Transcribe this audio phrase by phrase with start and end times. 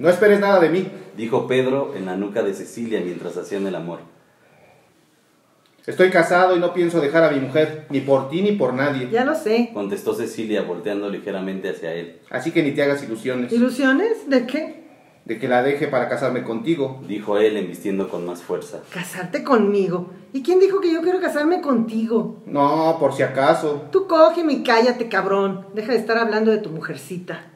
[0.00, 0.90] No esperes nada de mí.
[1.16, 4.00] dijo Pedro en la nuca de Cecilia mientras hacían el amor.
[5.86, 9.08] Estoy casado y no pienso dejar a mi mujer, ni por ti ni por nadie.
[9.10, 9.70] Ya lo sé.
[9.72, 12.18] Contestó Cecilia volteando ligeramente hacia él.
[12.30, 14.28] Así que ni te hagas ilusiones ¿Ilusiones?
[14.28, 14.84] ¿De qué?
[15.26, 17.00] de que la deje para casarme contigo.
[17.06, 18.80] Dijo él embistiendo con más fuerza.
[18.92, 20.10] Casarte conmigo.
[20.32, 22.42] ¿Y quién dijo que yo quiero casarme contigo?
[22.46, 23.86] No, por si acaso.
[23.92, 25.68] Tú cógeme y cállate, cabrón.
[25.74, 27.52] Deja de estar hablando de tu mujercita.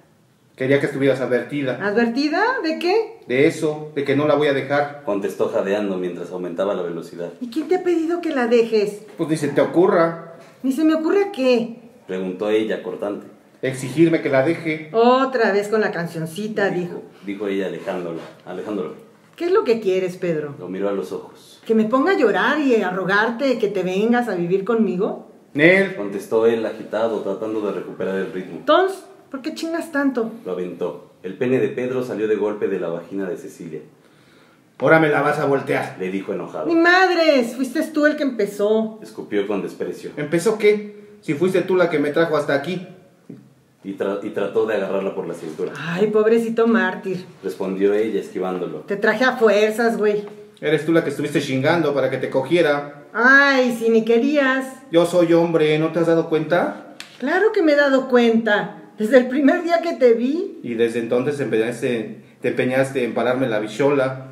[0.59, 1.79] Quería que estuvieras advertida.
[1.80, 2.43] ¿Advertida?
[2.64, 3.20] ¿De qué?
[3.29, 5.02] De eso, de que no la voy a dejar.
[5.05, 7.30] Contestó jadeando mientras aumentaba la velocidad.
[7.41, 9.02] ¿Y quién te ha pedido que la dejes?
[9.16, 11.77] Pues ni se te ocurra Ni se me ocurre qué.
[12.09, 13.28] Preguntó ella cortante.
[13.62, 14.91] exigirme que la deje.
[14.92, 17.02] Otra vez con la cancioncita, dijo.
[17.25, 18.19] Dijo ella alejándolo.
[18.45, 18.95] Alejándolo.
[19.36, 20.56] ¿Qué es lo que quieres, Pedro?
[20.59, 21.62] Lo miró a los ojos.
[21.64, 25.30] ¿Que me ponga a llorar y a rogarte que te vengas a vivir conmigo?
[25.55, 28.56] Nel, Contestó él agitado, tratando de recuperar el ritmo.
[28.59, 30.30] Entonces, ¿por qué chingas tanto?
[30.45, 31.12] Lo aventó.
[31.23, 33.80] El pene de Pedro salió de golpe de la vagina de Cecilia.
[34.78, 35.96] ahora me la vas a voltear.
[35.98, 36.66] Le dijo enojado.
[36.66, 37.55] ¡Ni madres!
[37.56, 38.98] Fuiste tú el que empezó.
[39.03, 40.11] Escupió con desprecio.
[40.16, 40.97] ¿Empezó qué?
[41.20, 42.86] Si fuiste tú la que me trajo hasta aquí.
[43.84, 45.72] Y, tra- y trató de agarrarla por la cintura.
[45.77, 47.25] Ay, pobrecito mártir.
[47.42, 48.78] Respondió ella esquivándolo.
[48.81, 50.25] Te traje a fuerzas, güey.
[50.60, 53.05] Eres tú la que estuviste chingando para que te cogiera.
[53.12, 54.66] Ay, si ni querías.
[54.91, 56.94] Yo soy hombre, ¿no te has dado cuenta?
[57.19, 58.83] Claro que me he dado cuenta.
[58.98, 60.58] Desde el primer día que te vi.
[60.62, 64.27] Y desde entonces te empeñaste, te empeñaste en pararme la bichola.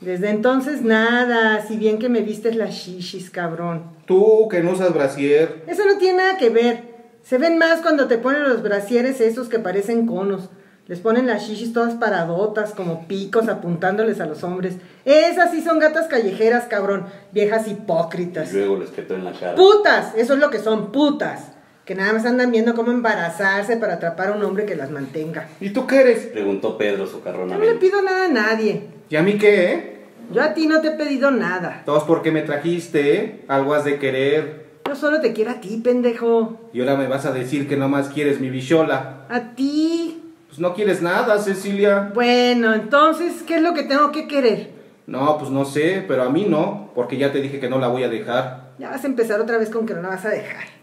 [0.00, 1.64] Desde entonces nada.
[1.66, 3.82] Si bien que me vistes las shishis, cabrón.
[4.06, 5.62] Tú que no usas brasier.
[5.66, 6.90] Eso no tiene nada que ver.
[7.22, 10.48] Se ven más cuando te ponen los brasieres esos que parecen conos.
[10.88, 14.74] Les ponen las shishis todas paradotas, como picos apuntándoles a los hombres.
[15.04, 17.04] Esas sí son gatas callejeras, cabrón.
[17.30, 18.52] Viejas Y hipócritas.
[18.52, 19.54] luego le espetó en la cara.
[19.54, 21.49] Putas, eso es lo que son, putas.
[21.90, 25.48] Que nada más andan viendo cómo embarazarse para atrapar a un hombre que las mantenga.
[25.60, 26.18] ¿Y tú qué eres?
[26.26, 27.74] Preguntó Pedro Yo no le socarronamente.
[27.80, 28.82] pido nada a nadie.
[29.08, 29.96] ¿Y a mí qué, eh?
[30.32, 31.82] Yo a ti no te he pedido nada.
[31.84, 33.44] Todos porque me trajiste, ¿eh?
[33.48, 34.66] Algo has de querer.
[34.86, 36.60] Yo solo te quiero a ti, pendejo.
[36.72, 39.26] Y ahora me vas a decir que nomás quieres mi bichola.
[39.28, 40.22] A ti.
[40.46, 42.12] Pues no quieres nada, Cecilia.
[42.14, 44.70] Bueno, entonces, ¿qué es lo que tengo que querer?
[45.08, 47.88] No, pues no sé, pero a mí no, porque ya te dije que no la
[47.88, 48.74] voy a dejar.
[48.78, 50.78] Ya vas a empezar otra vez con que no la vas a dejar.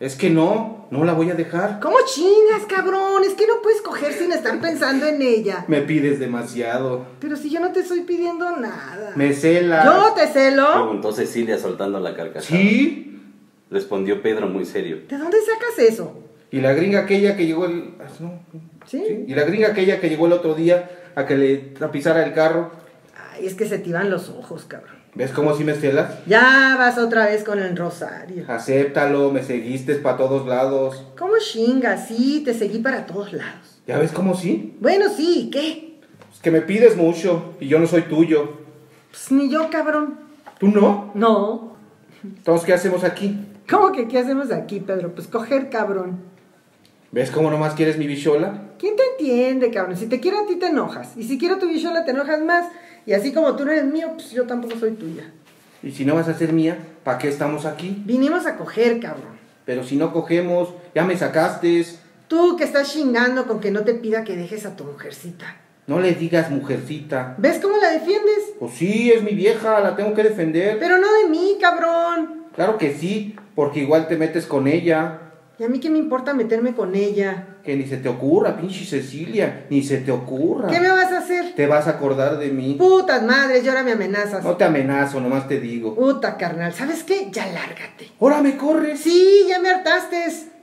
[0.00, 1.78] Es que no, no la voy a dejar.
[1.78, 3.22] ¿Cómo chingas, cabrón?
[3.22, 5.66] Es que no puedes coger sin estar pensando en ella.
[5.68, 7.04] Me pides demasiado.
[7.20, 9.12] Pero si yo no te estoy pidiendo nada.
[9.14, 9.84] Me celas.
[9.84, 10.66] ¿Yo te celo?
[10.72, 12.40] Preguntó Cecilia soltando la carcajada.
[12.46, 13.20] Sí.
[13.70, 15.02] Respondió Pedro muy serio.
[15.06, 16.14] ¿De dónde sacas eso?
[16.50, 17.94] Y la gringa aquella que llegó el...
[18.00, 18.40] ah, no,
[18.86, 19.26] ¿Sí?
[19.28, 22.70] Y la gringa aquella que llegó el otro día a que le tapizara el carro.
[23.34, 24.99] Ay, es que se te iban los ojos, cabrón.
[25.14, 26.24] ¿Ves cómo sí me celas?
[26.26, 28.44] Ya vas otra vez con el rosario.
[28.46, 31.04] Acéptalo, me seguiste para todos lados.
[31.18, 32.06] ¿Cómo chingas?
[32.06, 33.80] Sí, te seguí para todos lados.
[33.86, 34.76] ¿Ya ves cómo sí?
[34.80, 35.98] Bueno, sí, ¿qué?
[36.32, 38.60] Es que me pides mucho y yo no soy tuyo.
[39.10, 40.20] Pues ni yo, cabrón.
[40.58, 41.10] ¿Tú no?
[41.14, 41.76] No.
[42.22, 43.36] Entonces, ¿qué hacemos aquí?
[43.68, 45.12] ¿Cómo que qué hacemos aquí, Pedro?
[45.14, 46.20] Pues coger, cabrón.
[47.10, 48.62] ¿Ves cómo nomás quieres mi bichola?
[48.78, 49.96] ¿Quién te entiende, cabrón?
[49.96, 51.16] Si te quiero a ti te enojas.
[51.16, 52.66] Y si quiero tu bichola te enojas más.
[53.06, 55.32] Y así como tú no eres mío, pues yo tampoco soy tuya.
[55.82, 58.02] Y si no vas a ser mía, ¿para qué estamos aquí?
[58.04, 59.38] Vinimos a coger, cabrón.
[59.64, 61.86] Pero si no cogemos, ya me sacaste.
[62.28, 65.56] Tú que estás chingando con que no te pida que dejes a tu mujercita.
[65.86, 67.34] No le digas mujercita.
[67.38, 68.52] ¿Ves cómo la defiendes?
[68.58, 70.78] Pues sí, es mi vieja, la tengo que defender.
[70.78, 72.44] Pero no de mí, cabrón.
[72.54, 75.29] Claro que sí, porque igual te metes con ella.
[75.60, 77.58] ¿Y a mí qué me importa meterme con ella?
[77.62, 80.70] Que ni se te ocurra, pinche Cecilia, ni se te ocurra.
[80.70, 81.54] ¿Qué me vas a hacer?
[81.54, 82.76] Te vas a acordar de mí.
[82.78, 84.42] Putas madres, y ahora me amenazas.
[84.42, 85.94] No te amenazo, nomás te digo.
[85.94, 87.28] Puta carnal, ¿sabes qué?
[87.30, 88.10] Ya lárgate.
[88.18, 89.00] Ahora me corres.
[89.00, 90.16] Sí, ya me hartaste.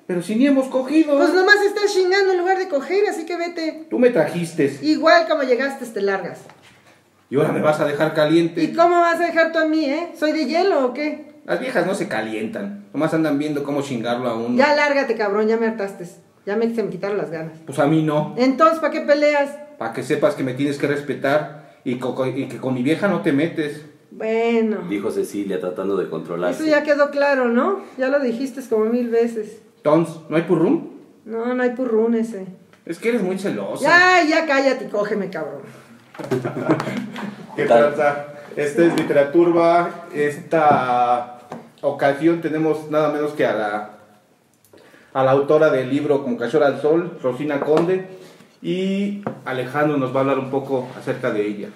[0.08, 1.16] Pero si ni hemos cogido.
[1.16, 3.86] Pues nomás estás chingando en lugar de coger, así que vete.
[3.92, 4.80] Tú me trajiste.
[4.82, 6.40] Igual como llegaste, te largas.
[7.30, 8.64] Y ahora me vas a dejar caliente.
[8.64, 10.14] ¿Y cómo vas a dejar tú a mí, eh?
[10.18, 11.37] ¿Soy de hielo o qué?
[11.48, 12.86] Las viejas no se calientan.
[12.94, 14.56] Nomás andan viendo cómo chingarlo a uno.
[14.58, 16.06] Ya lárgate, cabrón, ya me hartaste.
[16.46, 17.54] Ya me, se me quitaron las ganas.
[17.66, 18.36] Pues a mí no.
[18.38, 19.50] Entonces, ¿para qué peleas?
[19.80, 23.08] Para que sepas que me tienes que respetar y, co- y que con mi vieja
[23.08, 23.86] no te metes.
[24.12, 26.64] Bueno, Dijo Cecilia tratando de controlarse.
[26.64, 27.82] eso ya quedó claro, ¿no?
[27.98, 29.62] Ya lo dijiste como mil veces.
[29.84, 30.90] Tons, ¿no hay purrum?
[31.26, 32.46] No, no hay purrún ese.
[32.86, 33.84] Es que eres muy celosa.
[33.84, 35.62] Ya, ya cállate y cógeme, cabrón.
[37.56, 37.94] ¿Qué Tal.
[37.94, 38.26] tranza?
[38.56, 40.08] Esta es Literaturba.
[40.14, 41.37] Esta
[41.88, 43.90] ocasión tenemos nada menos que a la,
[45.14, 48.08] a la autora del libro Como Cachorra al Sol, Rosina Conde.
[48.62, 51.70] Y Alejandro nos va a hablar un poco acerca de ella.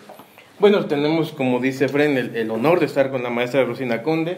[0.59, 4.37] Bueno, tenemos, como dice Fren, el, el honor de estar con la maestra Rosina Conde.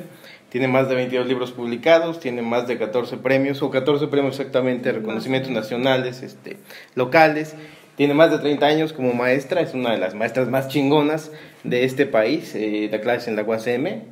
[0.49, 4.91] Tiene más de 22 libros publicados, tiene más de 14 premios, o 14 premios exactamente,
[4.91, 6.57] reconocimientos nacionales, este,
[6.93, 7.55] locales.
[7.95, 11.31] Tiene más de 30 años como maestra, es una de las maestras más chingonas
[11.63, 14.03] de este país, eh, da clases en la UACM,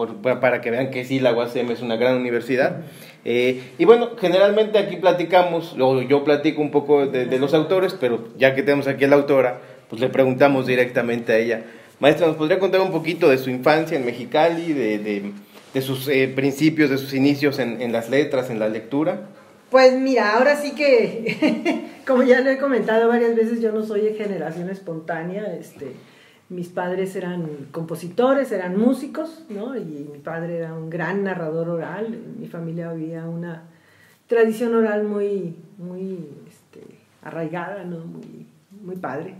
[0.00, 2.78] por- pa- para que vean que sí, la UACM es una gran universidad.
[3.26, 7.94] Eh, y bueno, generalmente aquí platicamos, o yo platico un poco de, de los autores,
[8.00, 9.60] pero ya que tenemos aquí a la autora,
[9.90, 11.64] pues le preguntamos directamente a ella.
[11.98, 15.32] Maestra, ¿nos podría contar un poquito de su infancia en Mexicali, de, de-
[15.74, 19.28] de sus eh, principios, de sus inicios en, en las letras, en la lectura?
[19.70, 24.00] Pues mira, ahora sí que, como ya lo he comentado varias veces, yo no soy
[24.00, 25.44] de generación espontánea.
[25.60, 25.92] Este,
[26.50, 29.76] mis padres eran compositores, eran músicos, ¿no?
[29.76, 32.06] Y mi padre era un gran narrador oral.
[32.12, 33.62] En mi familia había una
[34.26, 36.82] tradición oral muy, muy este,
[37.22, 37.98] arraigada, ¿no?
[38.04, 38.46] Muy,
[38.84, 39.34] muy padre.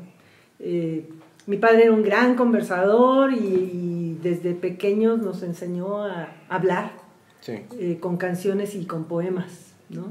[0.60, 1.08] Eh,
[1.46, 6.92] mi padre era un gran conversador y, y desde pequeños nos enseñó a hablar
[7.40, 7.54] Sí.
[7.78, 10.08] eh, con canciones y con poemas, ¿no?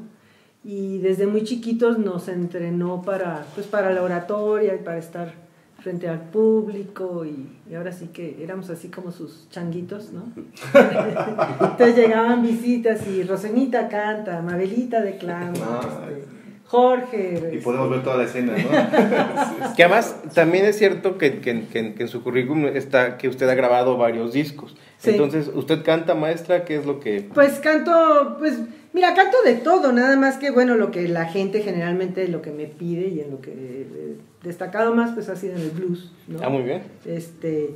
[0.64, 5.34] Y desde muy chiquitos nos entrenó para, pues, para la oratoria y para estar
[5.82, 10.24] frente al público y, y ahora sí que éramos así como sus changuitos, ¿no?
[11.62, 15.82] Entonces llegaban visitas y Rosenita canta, Mabelita declama, Ah.
[16.10, 16.39] este,
[16.70, 17.32] Jorge.
[17.34, 19.74] Y este, podemos ver toda la escena, ¿no?
[19.76, 23.50] Que además también es cierto que, que- que- que en su currículum está que usted
[23.50, 24.76] ha grabado varios discos.
[25.00, 25.12] Sí.
[25.12, 26.66] Entonces, ¿usted canta, maestra?
[26.66, 27.28] ¿Qué es lo que...?
[27.34, 28.60] Pues canto, pues
[28.94, 32.52] mira, canto de todo, nada más que bueno, lo que la gente generalmente lo que
[32.52, 36.12] me pide y en lo que he destacado más pues ha sido en el blues,
[36.28, 36.40] ¿no?
[36.44, 36.84] Ah, muy bien.
[37.06, 37.72] Este,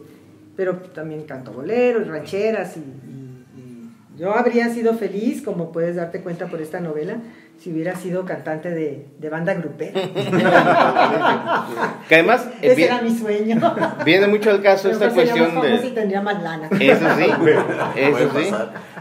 [0.55, 6.19] pero también canto boleros, rancheras y, y- y yo habría sido feliz, como puedes darte
[6.21, 7.17] cuenta por esta novela,
[7.63, 9.93] si hubiera sido cantante de, de banda grupera.
[12.09, 13.55] Que además eh, Ese era mi sueño.
[14.05, 15.87] viene mucho al caso Pero esta pues cuestión de...
[15.87, 16.67] y tendría más lana.
[16.77, 17.25] Eso sí,
[17.95, 18.53] eso sí.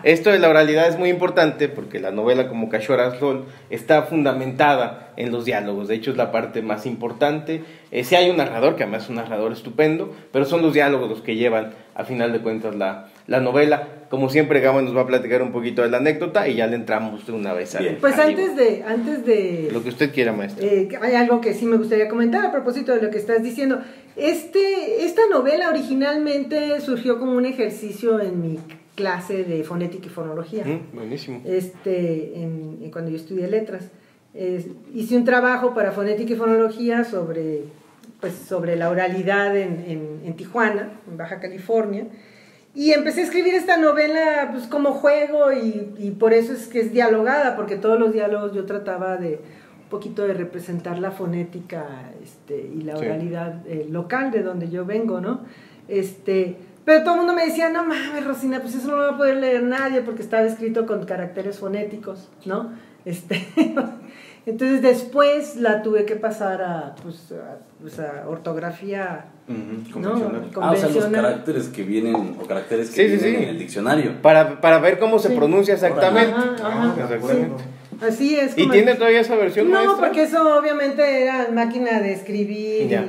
[0.04, 5.12] Esto de la oralidad es muy importante porque la novela como Cachorra Sol está fundamentada
[5.16, 5.88] en los diálogos.
[5.88, 7.64] De hecho, es la parte más importante.
[7.90, 11.10] Eh, sí hay un narrador, que además es un narrador estupendo, pero son los diálogos
[11.10, 13.88] los que llevan, a final de cuentas, la, la novela.
[14.10, 16.76] Como siempre, Gama nos va a platicar un poquito de la anécdota y ya le
[16.76, 17.96] entramos de una vez a Bien.
[18.00, 20.66] Pues antes de, antes de Lo que usted quiera, maestra.
[20.66, 23.80] Eh, hay algo que sí me gustaría comentar a propósito de lo que estás diciendo.
[24.16, 28.58] Este, esta novela originalmente surgió como un ejercicio en mi
[28.94, 30.64] clase de fonética y fonología.
[30.66, 31.40] Mm, buenísimo.
[31.46, 33.84] Este, en, en cuando yo estudié letras.
[34.34, 37.60] Es- hice un trabajo para fonética y fonología sobre,
[38.20, 42.04] pues, sobre la oralidad en, en- en Tijuana, en Baja California.
[42.74, 46.80] Y empecé a escribir esta novela pues, como juego y, y por eso es que
[46.80, 49.40] es dialogada, porque todos los diálogos yo trataba de
[49.82, 51.84] un poquito de representar la fonética
[52.22, 53.04] este, y la Sí.
[53.04, 55.40] oralidad eh, local de donde yo vengo, ¿no?
[55.86, 59.10] Este, pero todo el mundo me decía, no mames, Rosina, pues eso no lo va
[59.10, 62.70] a poder leer nadie porque estaba escrito con caracteres fonéticos, ¿no?
[63.04, 63.46] Este,
[64.46, 70.10] entonces después la tuve que pasar a, pues, a, pues, a ortografía Ujú, ¿no?
[70.12, 70.50] convencional.
[70.56, 71.22] Ah, o sea, los convencional.
[71.22, 73.42] caracteres que vienen, o caracteres que Sí, vienen sí.
[73.44, 74.20] en el diccionario.
[74.22, 75.34] Para, para ver cómo se Sí.
[75.36, 76.32] pronuncia exactamente.
[76.34, 77.64] Ajá, ajá, Exactamente.
[78.00, 78.56] Así es.
[78.58, 79.96] ¿Y como- tiene todavía esa versión, No, maestra?
[80.08, 83.02] porque eso obviamente era máquina de escribir Ya.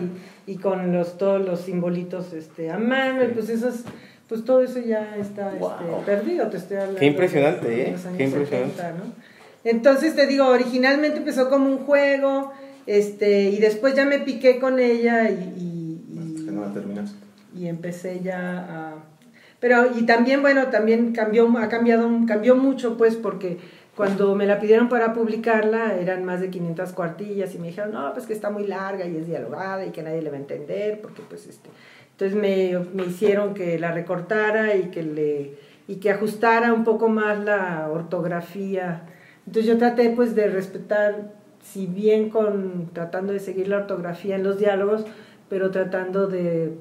[0.45, 3.85] y, y con los todos los simbolitos este, a mano, y pues eso es-
[4.29, 6.99] pues todo eso ya está este, perdido, te estoy hablando.
[6.99, 7.91] Qué impresionante, de ¿eh?
[7.93, 8.75] los años Qué impresionante.
[8.75, 9.32] 70, ¿no?
[9.63, 12.51] Entonces te digo, originalmente empezó como un juego,
[12.85, 17.15] este, y después ya me piqué con ella y, y- y- no la terminas.
[17.55, 18.93] y empecé ya a
[19.59, 23.57] pero y también bueno también cambió ha cambiado cambió mucho pues porque
[23.95, 28.11] cuando me la pidieron para publicarla eran más de 500 cuartillas y me dijeron no
[28.13, 30.99] pues que está muy larga y es dialogada y que nadie le va a entender
[31.01, 31.69] porque pues este
[32.11, 35.53] entonces me, me hicieron que la recortara y que le
[35.87, 39.03] y que ajustara un poco más la ortografía
[39.45, 44.43] entonces yo traté pues de respetar si bien con tratando de seguir la ortografía en
[44.43, 45.05] los diálogos
[45.49, 46.71] pero tratando de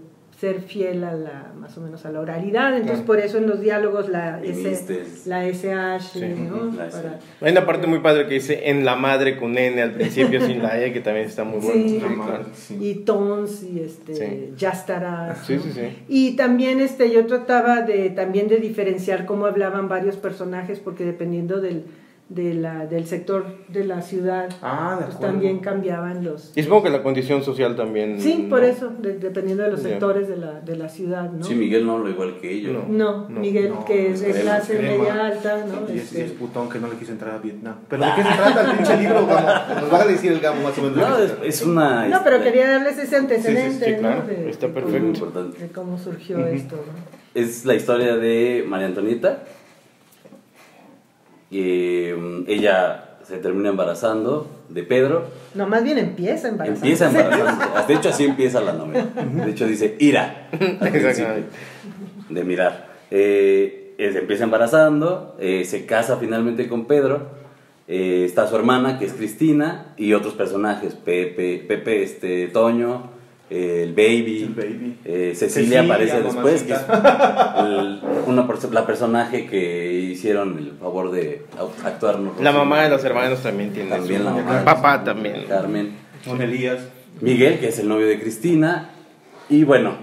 [0.41, 3.07] ser fiel a la más o menos a la oralidad entonces Claro.
[3.07, 6.65] por eso en los diálogos la S, la SH Sí, ¿no?
[6.77, 9.93] la Para- Hay una parte muy padre que dice en la madre con N al
[9.93, 11.83] principio sin la E, que también está muy bueno.
[11.89, 12.01] Sí.
[12.01, 12.45] Sí, claro.
[12.55, 12.79] Sí.
[12.81, 14.53] y tons y este Sí.
[14.57, 15.63] ya estarás Sí, ¿no?
[15.63, 15.97] sí, sí.
[16.09, 21.61] y también este yo trataba de también de diferenciar cómo hablaban varios personajes porque dependiendo
[21.61, 21.85] del
[22.29, 26.85] de la, del sector de la ciudad Ah, de pues también cambiaban los Y supongo
[26.85, 28.19] que la condición social también.
[28.23, 28.67] sí por ¿no?
[28.67, 31.45] eso de- dependiendo de los sectores de la, de la ciudad ¿no?
[31.45, 32.73] Sí, Miguel no habla igual que ellos.
[32.89, 32.89] No.
[32.89, 34.97] no, No, Miguel no, que es de clase crema.
[35.05, 35.93] media alta ¿no?
[35.95, 37.75] Y es, Este, y es putón que no le quiso entrar a Vietnam.
[37.91, 39.81] ¿Pero de qué se trata el pinche libro, Gamo?
[39.83, 40.97] Nos va a decir el Gamo más o menos.
[40.97, 42.07] No, es, es una...
[42.09, 44.27] no pero este, quería darles ese antecedente sí, claro, ¿no?
[44.29, 45.27] de, está perfecto.
[45.33, 46.93] Cómo- de cómo surgió esto ¿no?
[47.35, 49.43] Es la historia de María Antonieta.
[51.53, 55.27] Eh, ella se termina embarazando de Pedro.
[55.55, 56.85] No, más bien empieza embarazando.
[56.87, 57.65] Empieza embarazando.
[57.89, 59.07] De hecho, así empieza la novela.
[59.45, 60.49] De hecho, dice ira.
[62.29, 62.89] De mirar.
[63.11, 67.43] Eh, eh, se empieza embarazando, eh, se casa finalmente con Pedro.
[67.89, 73.11] eh, está su hermana, que es Cristina, y otros personajes: Pepe, Pepe este, Toño,
[73.55, 74.43] eh, el Baby.
[74.43, 74.97] El Baby.
[75.05, 77.55] eh, Cecilia, Cecilia, aparece después, que es mamacita.
[77.67, 81.43] el- una la personaje que hicieron el favor de
[81.85, 82.19] actuar.
[82.41, 84.59] La mamá de los hermanos también tiene También su- la mamá.
[84.61, 85.45] El papá también.
[85.49, 85.91] Carmen.
[86.27, 86.81] Con Elías.
[87.21, 88.91] Miguel, que es el novio de Cristina.
[89.51, 89.97] Y bueno,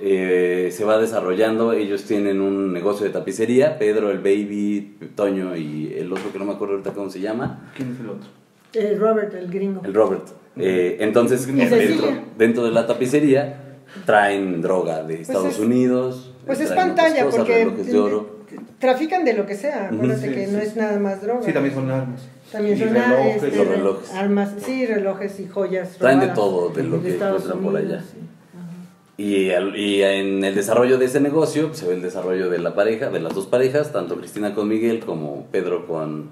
[0.00, 1.72] eh, se va desarrollando.
[1.72, 3.78] Ellos tienen un negocio de tapicería.
[3.78, 7.70] Pedro, el baby, Toño y el otro que no me acuerdo ahorita cómo se llama.
[7.76, 8.28] ¿Quién es el otro?
[8.74, 9.80] Eh, Robert, el gringo.
[9.84, 10.26] El Robert.
[10.58, 13.60] Eh, entonces, dentro, dentro de la tapicería
[14.04, 16.32] traen droga de Estados es- Unidos.
[16.46, 18.38] Pues es pantalla, cosas, porque relojes de oro.
[18.78, 19.88] trafican de lo que sea.
[19.92, 20.66] Acuérdate Sí, que sí, no sí.
[20.66, 21.42] es nada más droga.
[21.44, 22.22] Sí, también son armas.
[22.50, 23.42] También Y son relojes.
[23.42, 24.10] este, Los relojes.
[24.14, 25.90] armas, sí, relojes y joyas.
[25.98, 28.00] Traen de todo, de lo que Estados encuentran por allá.
[28.02, 28.16] sí.
[29.18, 32.74] Y, al- y en el desarrollo de ese negocio se ve el desarrollo de la
[32.74, 36.28] pareja, de las dos parejas, tanto Cristina con Miguel como Pedro con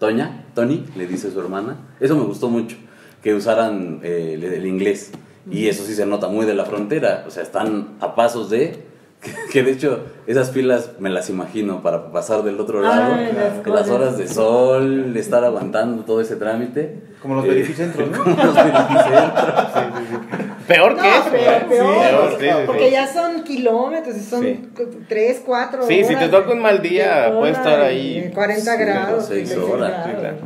[0.00, 1.76] Toña, Tony, le dice su hermana.
[2.00, 2.76] Eso me gustó mucho,
[3.24, 5.10] que usaran eh, el, el inglés.
[5.50, 8.94] Y eso sí se nota muy de la frontera, o sea, están a pasos de...
[9.52, 13.14] Que de hecho, esas filas me las imagino para pasar del otro lado.
[13.14, 16.96] Ay, las que las horas de sol, estar aguantando todo ese trámite.
[17.22, 18.22] Como los Eh, verificentros, ¿no?
[18.22, 19.58] como los verificentros.
[20.68, 21.30] Peor No, que eso.
[21.30, 21.66] peor, ¿eh?
[21.68, 22.90] peor, Peor, porque, sí, sí, porque sí.
[22.92, 24.68] ya son kilómetros, son Sí.
[25.08, 29.26] 3, 4 Sí, si te toca un mal día, puedes estar ahí 40 cinco, grados.
[29.26, 30.06] seis 36 horas, grados.
[30.10, 30.36] Sí, claro.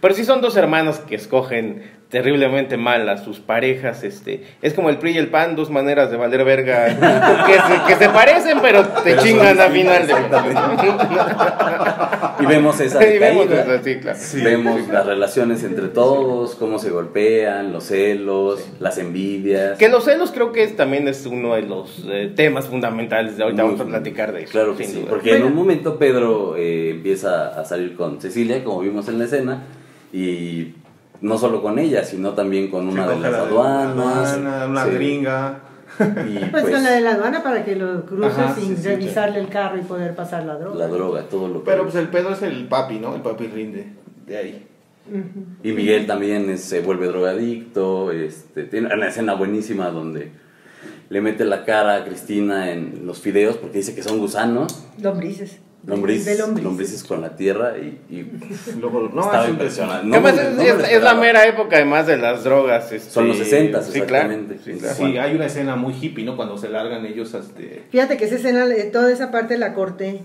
[0.00, 4.90] Pero si son dos hermanos que escogen terriblemente mal a sus parejas, este, es como
[4.90, 6.86] el PRI y el PAN, dos maneras de valer verga
[7.46, 10.14] que se, que se parecen, pero te Pero chingan a final de
[12.40, 14.18] Y vemos esa Y vemos eso, sí, claro.
[14.34, 19.78] Vemos las relaciones entre todos, cómo se golpean, los celos, las envidias.
[19.78, 23.42] Que los celos creo que es, también es uno de los eh, temas fundamentales de
[23.44, 24.52] ahorita Muy- vamos a platicar de eso.
[24.52, 25.10] Claro que sin sí, duda.
[25.10, 29.24] porque en un momento Pedro eh, empieza a salir con Cecilia, como vimos en la
[29.24, 29.62] escena,
[30.12, 30.74] y
[31.26, 34.32] no solo con ella, sino también con una de las la aduanas.
[34.32, 35.58] aduana, una sí, gringa.
[35.98, 38.82] Y Pues, pues, con la de la aduana para que lo cruces Ajá, sin sí,
[38.82, 40.76] sí, revisarle el carro y poder pasar la droga.
[40.78, 41.70] la droga, todo lo que...
[41.70, 43.14] Pero pues el pedo es el papi, ¿no?
[43.14, 43.86] El papi rinde.
[44.26, 44.66] De ahí.
[45.62, 50.32] Y Miguel también es- se vuelve drogadicto, este, tiene una escena buenísima donde
[51.08, 55.58] le mete la cara a Cristina en los fideos porque dice que son gusanos, Lombrices.
[55.86, 56.64] Lombrices, De lombrices.
[56.64, 58.30] lombrices con la tierra y, y
[58.80, 60.02] Luego, no, estaba es impresionante.
[60.02, 62.16] Que No además me- es, no me lo es- es la mera época además de
[62.16, 62.92] las drogas.
[62.92, 64.58] este, Son los 60s, sí, claro, exactamente.
[64.64, 64.94] sí, claro.
[64.96, 66.36] Sí, hay una escena muy hippie, ¿no?
[66.36, 70.22] Cuando se largan ellos este Fíjate que esa escena, eh, toda esa parte la corté.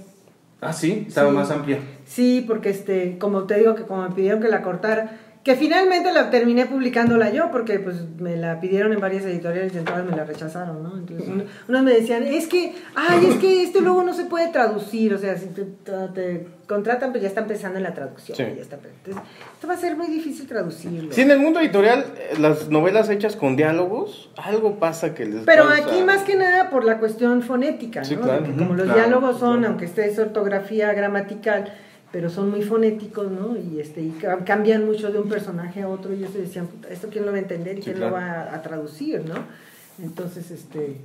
[0.63, 1.35] Ah, sí, estaba Sí.
[1.35, 1.79] más amplia.
[2.05, 6.13] Sí, porque este, como te digo que como me pidieron que la cortara, que finalmente
[6.13, 10.05] la terminé publicándola yo, porque pues me la pidieron en varias editoriales y en todas
[10.05, 10.95] me la rechazaron, ¿no?
[10.97, 14.49] Entonces uno- unos me decían, es que, ay, es que esto luego no se puede
[14.49, 15.63] traducir, o sea, si te,
[16.13, 18.37] te contratan, pues ya están pensando en la traducción.
[18.37, 18.43] Sí.
[18.55, 19.23] ya está- entonces,
[19.55, 21.11] esto va a ser muy difícil traducirlo.
[21.11, 25.43] Si en el mundo editorial eh, las novelas hechas con diálogos, algo pasa que les
[25.43, 28.21] Pero causa- aquí más que nada por la cuestión fonética, Sí, ¿no?
[28.21, 28.43] claro.
[28.43, 29.67] Que como los claro, diálogos son, claro.
[29.69, 31.73] aunque esté es ortografía gramatical,
[32.11, 33.55] pero son muy fonéticos, ¿no?
[33.57, 36.89] Y este y ca- cambian mucho de un personaje a otro y ellos decían, "Puta,
[36.89, 38.11] ¿esto quién lo va a entender y Sí, quién claro.
[38.15, 39.35] lo va a, a traducir, ¿no?
[40.01, 40.97] Entonces, este,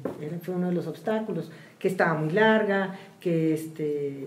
[0.42, 4.26] fue uno de los obstáculos, que estaba muy larga, que este,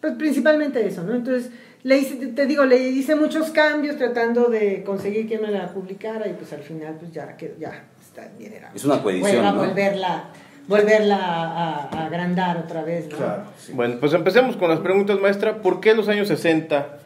[0.00, 1.14] pues principalmente eso, ¿no?
[1.14, 1.50] Entonces,
[1.84, 6.26] le hice, te- digo, le hice muchos cambios tratando de conseguir que me la publicara
[6.28, 9.52] y pues al final pues ya, que, ya, está bien, era Es una coedición, Vuelva-
[9.52, 9.66] ¿no?
[9.68, 10.24] volverla,
[10.66, 13.16] volverla a, a agrandar otra vez, ¿no?
[13.16, 13.72] Claro, sí.
[13.72, 15.62] Bueno, pues empecemos con las preguntas, maestra.
[15.62, 17.00] ¿Por qué los años 60?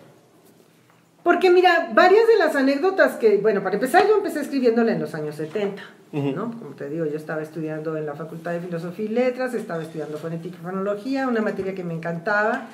[1.23, 5.15] Porque mira, varias de las anécdotas que, bueno, para empezar yo empecé escribiéndola en los
[5.15, 6.31] años 70, Ujú.
[6.31, 6.59] ¿no?
[6.59, 10.17] Como te digo, yo estaba estudiando en la Facultad de Filosofía y Letras, estaba estudiando
[10.17, 12.69] fonética y fonología, una materia que me encantaba,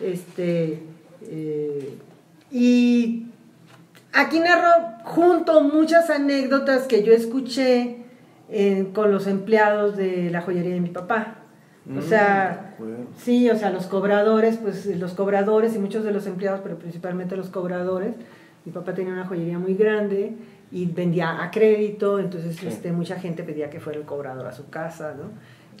[0.00, 0.82] este,
[1.22, 1.98] eh,
[2.52, 3.26] y
[4.12, 4.70] aquí narro
[5.02, 8.04] junto muchas anécdotas que yo escuché
[8.48, 11.38] en- con los empleados de la joyería de mi papá.
[11.96, 12.74] O sea,
[13.16, 17.36] sí, o sea, los cobradores, pues los cobradores y muchos de los empleados, pero principalmente
[17.36, 18.14] los cobradores.
[18.64, 20.32] Mi papá tenía una joyería muy grande
[20.72, 24.68] y vendía a crédito, entonces este, mucha gente pedía que fuera el cobrador a su
[24.68, 25.30] casa, ¿no?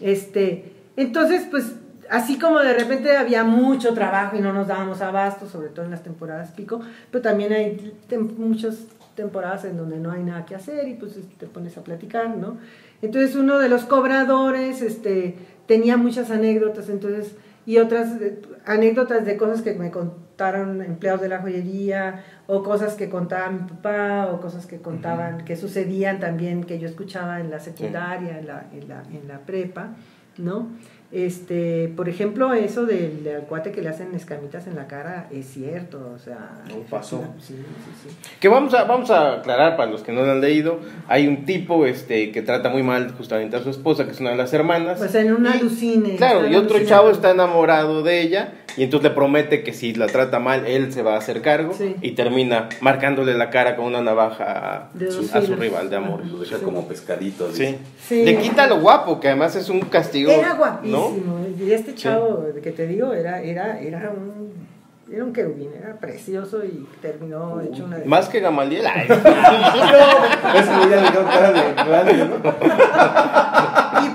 [0.00, 1.74] Este, entonces, pues
[2.08, 5.90] así como de repente había mucho trabajo y no nos dábamos abasto, sobre todo en
[5.90, 6.80] las temporadas pico,
[7.10, 8.76] pero también hay tem- muchas
[9.16, 12.58] temporadas en donde no hay nada que hacer y pues te pones a platicar, ¿no?
[13.02, 15.34] Entonces uno de los cobradores este,
[15.66, 17.34] tenía muchas anécdotas, entonces,
[17.66, 22.62] y otras eh, anécdotas de cosas que me con- contaron empleados de la joyería, o
[22.62, 27.40] cosas que contaba mi papá, o cosas que contaban, que sucedían también, que yo escuchaba
[27.40, 29.94] en la secundaria, en, la, en, la, en la prepa,
[30.36, 30.68] ¿no?
[31.12, 35.46] Este, por ejemplo, eso del, del cuate que le hacen escamitas en la cara es
[35.46, 37.22] cierto, o sea, No pasó.
[37.40, 38.16] Sí, sí, sí.
[38.40, 41.44] Que vamos a, vamos a aclarar para los que no lo han leído, hay un
[41.46, 44.52] tipo este, que trata muy mal justamente a su esposa, que es una de las
[44.52, 44.98] hermanas.
[44.98, 46.16] Pues en una alucine.
[46.16, 50.06] Claro, y otro chavo está enamorado de ella y entonces le promete que si la
[50.08, 51.94] trata mal, él se va a hacer cargo Sí.
[52.02, 56.26] y termina marcándole la cara con una navaja a, su rival de amor.
[56.26, 56.64] Lo deja Sí.
[56.64, 57.50] como pescadito.
[57.52, 57.76] Sí.
[58.10, 60.30] Le quita lo guapo, que además es un castigo.
[60.32, 60.95] Era guapísimo.
[61.24, 61.64] ¿No?
[61.64, 64.46] Y este chavo que te digo era, era, era un
[65.12, 68.84] era un querubín, era precioso y terminó hecho una de- Más que Gamaliel.
[68.86, 72.36] Ay, güey ya le quedó cara de grande, ¿no?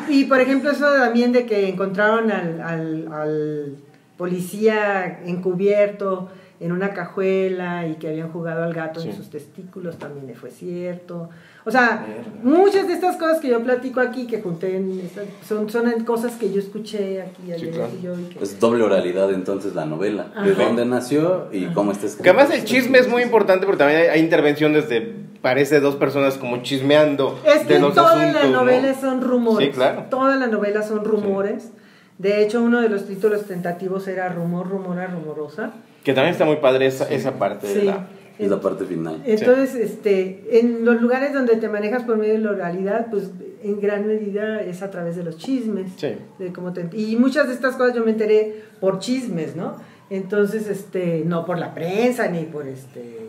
[0.10, 3.76] Y, y, por ejemplo eso también de que encontraron al, al, al
[4.18, 6.30] policía encubierto
[6.62, 9.10] en una cajuela y que habían jugado al gato Sí.
[9.10, 11.30] en sus testículos también le fue cierto.
[11.66, 12.06] O sea,
[12.44, 16.34] muchas de estas cosas que yo platico aquí, que junté en esta- son, son cosas
[16.36, 17.92] que yo escuché aquí ayer claro.
[18.00, 20.28] y yo y que- Es doble oralidad entonces la novela.
[20.44, 20.64] De Ajá.
[20.64, 22.24] dónde nació y cómo está escrito.
[22.24, 25.96] Que además el chisme es muy importante porque también hay, hay intervenciones de, parece, dos
[25.96, 28.60] personas como chismeando Es que de los todas asuntos, las ¿no?
[28.62, 29.68] novelas son rumores.
[29.70, 30.06] Sí, claro.
[30.12, 31.72] Todas las novelas son rumores.
[32.20, 35.72] De hecho, uno de los títulos tentativos era Rumor, Rumora, Rumorosa.
[36.04, 38.08] Que también está muy padre esa, esa parte de la...
[38.40, 39.22] Es la parte final.
[39.24, 43.30] Entonces, este, en los lugares donde te manejas por medio de la oralidad, pues
[43.62, 45.92] en gran medida es a través de los chismes.
[45.98, 46.14] Sí.
[46.40, 49.76] De cómo te- y muchas de estas cosas yo me enteré por chismes, ¿no?
[50.10, 53.28] Entonces, este, no por la prensa ni por este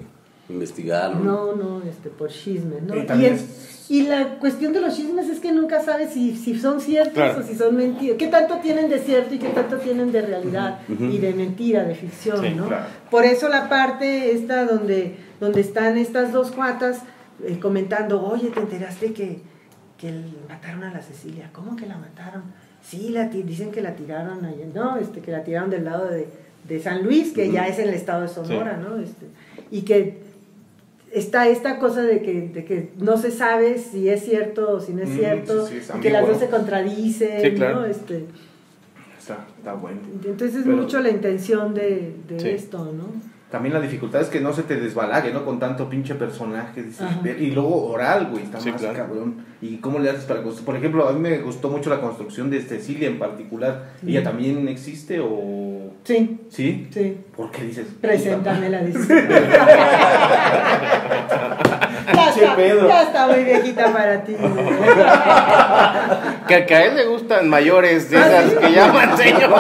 [0.49, 1.15] Investigar.
[1.17, 2.97] no, no, este, por chismes, ¿no?
[2.97, 6.35] Y Y, también es- y la cuestión de los chismes es que nunca sabes si,
[6.37, 7.41] si son ciertos Claro.
[7.41, 8.17] o si son mentiras.
[8.19, 11.95] ¿Qué tanto tienen de cierto y qué tanto tienen de realidad y de mentira, de
[11.95, 12.69] ficción, Sí, ¿no?
[12.69, 12.87] claro.
[13.11, 17.03] Por eso la parte esta donde, donde están estas dos cuatas
[17.45, 19.41] eh, comentando, oye, ¿te enteraste que,
[19.99, 20.11] que
[20.49, 21.51] mataron a la Cecilia?
[21.53, 22.45] ¿Cómo que la mataron?
[22.83, 26.29] Sí, la dicen que la tiraron allá, no, este, que la tiraron del lado de,
[26.67, 28.97] de San Luis, que ya es en el estado de Sonora, ¿no?
[28.97, 29.27] Este,
[29.71, 30.32] y que
[31.13, 34.93] está esta cosa de que, de que no se sabe si es cierto o si
[34.95, 37.81] no es Mm, cierto, sí, sí, es y que las dos se contradicen, Sí, claro.
[37.81, 37.87] ¿no?
[37.87, 38.25] Este,
[39.19, 40.01] Está, está bueno.
[40.25, 42.49] entonces es Pero- mucho la intención de, de Sí.
[42.49, 43.32] esto, ¿no?
[43.53, 45.45] También la dificultad es que no se te desbalague, ¿no?
[45.45, 46.83] Con tanto pinche personaje.
[46.83, 47.07] dices,
[47.39, 48.97] y luego oral, güey, está Sí, más claro.
[48.97, 49.45] cabrón.
[49.61, 50.65] ¿Y cómo le haces para construir?
[50.67, 53.91] Por ejemplo, a mí me gustó mucho la construcción de Cecilia en particular.
[54.07, 54.25] ¿Ella Mm.
[54.25, 55.93] también existe o...?
[56.05, 56.89] Sí, ¿Sí?
[56.91, 57.19] sí.
[57.37, 57.87] ¿Por qué dices?
[58.01, 58.99] Preséntamela, dice.
[62.41, 62.89] está, pedo.
[62.89, 64.37] ya está muy viejita para ti.
[66.49, 68.57] Que, que a él le gustan mayores de ¿Ah, esas sí?
[68.59, 69.51] que llaman señor.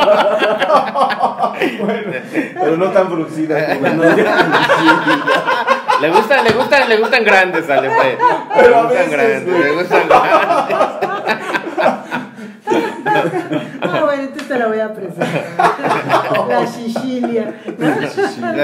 [1.81, 2.13] bueno,
[2.61, 3.67] pero no tan bruxida.
[3.77, 4.03] como- Bueno,
[6.01, 8.17] Le gustan, le gustan, le gustan grandes, Ale, pues.
[8.57, 9.11] Pero le a gustan veces,
[9.47, 11.12] grandes, le gustan grandes.
[13.83, 15.29] Ah, bueno, entonces te la voy a presentar.
[16.49, 17.55] La Sicilia.
[17.79, 18.09] La A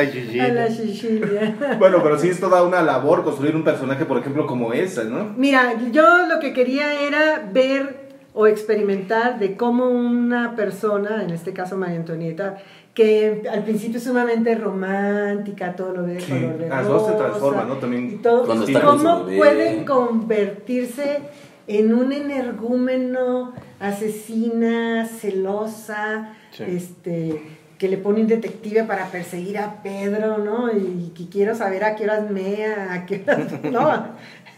[0.07, 0.48] Sicilia.
[0.53, 1.57] la Sicilia.
[1.79, 5.35] Bueno, pero sí es toda una labor construir un personaje, por ejemplo, como esa, ¿no?
[5.37, 11.53] Mira, yo lo que quería era ver o experimentar de cómo una persona, en este
[11.53, 12.59] caso María Antonieta,
[12.94, 17.07] que al principio es sumamente romántica, todo lo ve de Sí, color de las dos
[17.07, 17.74] se rosa, transforman, ¿no?
[17.77, 21.20] También y todo, Cuando y está con cómo pueden convertirse
[21.66, 26.64] en un energúmeno, asesina, celosa, Sí.
[26.67, 27.43] este
[27.79, 30.69] que le pone un detective para perseguir a Pedro, ¿no?
[30.73, 33.53] Y que quiero saber a qué horas mea, a qué horas...
[33.62, 34.07] No,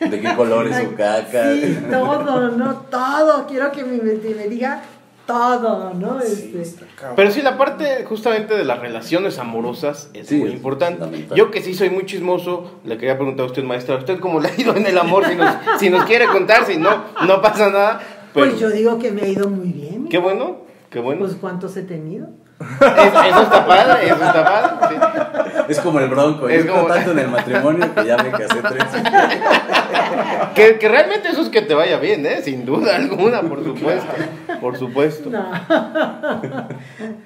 [0.09, 1.53] ¿De qué color es su caca?
[1.53, 2.75] Sí, todo, ¿no?
[2.91, 3.47] Todo.
[3.47, 4.81] Quiero que me, me- diga
[5.27, 6.19] todo, ¿no?
[6.23, 6.87] Sí, Este.
[7.15, 11.27] Pero sí, la parte justamente de las relaciones amorosas es Sí, muy importante.
[11.37, 14.49] Yo que sí soy muy chismoso, le quería preguntar a usted, maestra, ¿usted cómo le
[14.49, 15.27] ha ido en el amor?
[15.27, 18.01] Si nos, si nos quiere contar, si no, no pasa nada.
[18.35, 20.09] Pero, Pues yo digo que me ha ido muy bien.
[20.09, 20.59] Qué bueno,
[20.91, 21.21] qué bueno.
[21.21, 22.29] Pues cuántos he tenido.
[22.61, 24.89] Es- eso está padre, eso está padre.
[24.89, 25.63] sí.
[25.71, 26.49] Es como el bronco.
[26.49, 28.85] Es como- tanto en el matrimonio que ya me casé tres.
[30.55, 32.43] Que, que realmente eso es que te vaya bien, ¿eh?
[32.43, 34.13] Sin duda alguna, por supuesto.
[34.61, 35.31] Por supuesto.
[35.31, 35.49] No.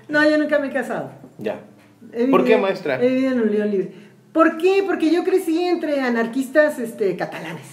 [0.08, 1.10] no, yo nunca me he casado.
[1.38, 1.60] Ya.
[2.12, 3.02] He ¿Por qué, maestra?
[3.02, 3.92] He vivido en unión libre.
[4.32, 4.84] ¿Por qué?
[4.86, 7.66] Porque yo crecí entre anarquistas este, catalanes.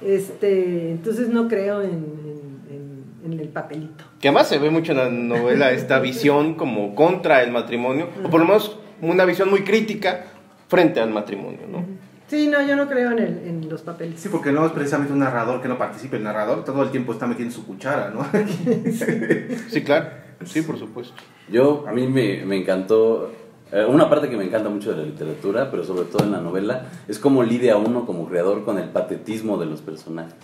[0.00, 4.04] Este, entonces no creo en, en- en- en el papelito.
[4.20, 8.30] Que además se ve mucho en la novela esta visión como contra el matrimonio, o
[8.30, 10.24] por lo menos una visión muy crítica
[10.68, 11.84] frente al matrimonio, ¿no?
[12.28, 14.20] Sí, no, yo no creo en, el, en los papeles.
[14.20, 16.18] Sí, porque no es precisamente un narrador que no participe.
[16.18, 18.26] El narrador todo el tiempo está metiendo su cuchara, ¿no?
[19.70, 20.08] Sí, claro.
[20.44, 21.14] Sí, por supuesto.
[21.50, 23.32] Yo, a mí me, me encantó
[23.70, 26.40] Eh, una parte que me encanta mucho de la literatura, pero sobre todo en la
[26.40, 30.34] novela, es cómo lidia uno como creador con el patetismo de los personajes.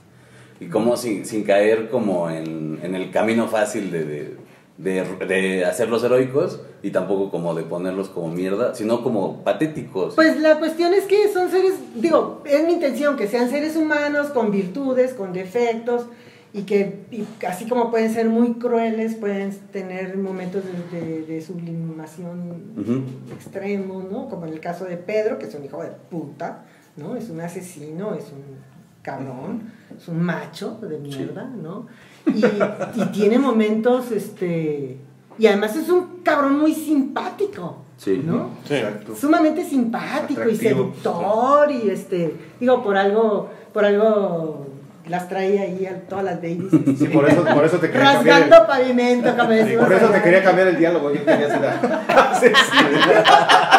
[0.60, 4.36] Y cómo sin, caer como en, en el camino fácil de, de,
[4.78, 10.14] de, de hacerlos heroicos y tampoco como de ponerlos como mierda, sino como patéticos.
[10.14, 14.28] Pues la cuestión es que son seres, digo, es mi intención que sean seres humanos
[14.28, 16.06] con virtudes, con defectos
[16.54, 21.42] y que y así como pueden ser muy crueles, pueden tener momentos de, de- de
[21.42, 23.02] sublimación Ujú.
[23.34, 24.28] extremos, ¿no?
[24.28, 26.62] Como en el caso de Pedro, que es un hijo de puta,
[26.96, 27.16] ¿no?
[27.16, 28.42] Es un asesino, es un
[29.02, 31.86] cabrón, es un macho de mierda, ¿no?
[32.26, 32.42] Y,
[33.00, 34.96] y tiene momentos, este...
[35.36, 38.22] Y además es un cabrón muy simpático, Sí.
[38.24, 38.50] ¿no?
[38.66, 38.74] Sí.
[38.74, 39.14] Exacto.
[39.14, 44.66] sumamente simpático y seductor y este digo por algo por algo
[45.06, 48.42] las traía ahí a todas las babies Sí, por eso, por eso te quería cambiar.
[48.42, 51.12] el- rasgando pavimento como Sí, decimos por eso te quería cambiar el diálogo.
[51.12, 51.74] Yo quería ser la-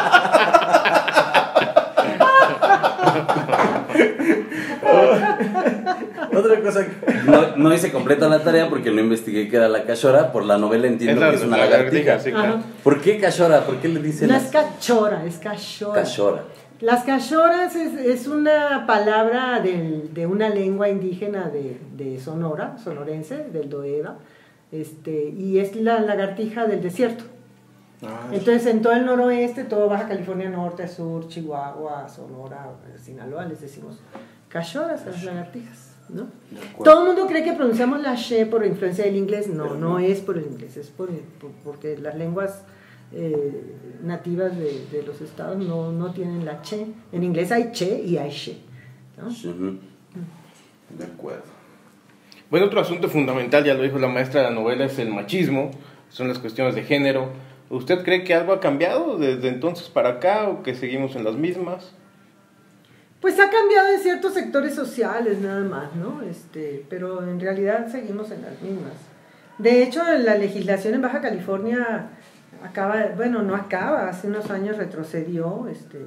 [6.35, 9.83] Otra cosa, que no, no hice completa la tarea porque no investigué qué era la
[9.83, 10.31] cachora.
[10.31, 12.19] Por la novela entiendo la- que es una la lagartija.
[12.19, 12.59] sí, claro.
[12.83, 13.61] ¿Por qué cachora?
[13.61, 16.43] ¿Por qué le dicen no es cachora es cachora cachora?
[16.81, 23.45] Las cachoras es, es una palabra del- de una lengua indígena de, de Sonora sonorense
[23.51, 24.17] del Doeda
[24.71, 27.23] este y es la lagartija del desierto
[28.03, 33.61] Ah, Entonces, en todo el noroeste, todo Baja California Norte, Sur, Chihuahua, Sonora, Sinaloa, les
[33.61, 33.99] decimos
[34.49, 36.27] cachoras a las lagartijas, ¿no?
[36.83, 39.47] Todo el mundo cree que pronunciamos la she por influencia del inglés.
[39.47, 39.99] No, no no.
[39.99, 41.09] es por el inglés, es por,
[41.39, 42.63] por- porque las lenguas
[43.15, 43.63] eh,
[44.03, 46.85] nativas de, de los estados no, no tienen la che.
[47.11, 48.57] En inglés hay che y hay she.
[49.17, 49.27] ¿no?
[49.27, 49.79] Ujú.
[50.97, 51.55] De acuerdo.
[52.49, 55.71] Bueno, otro asunto fundamental, ya lo dijo la maestra de la novela, es el machismo,
[56.09, 57.31] son las cuestiones de género.
[57.69, 61.35] ¿Usted cree que algo ha cambiado desde entonces para acá o que seguimos en las
[61.35, 61.93] mismas?
[63.19, 66.21] Pues ha cambiado en ciertos sectores sociales nada más, ¿no?
[66.21, 68.93] Este, pero en realidad seguimos en las mismas.
[69.57, 72.09] De hecho, la legislación en Baja California
[72.65, 75.99] acaba, bueno, no acaba, hace unos años retrocedió, este,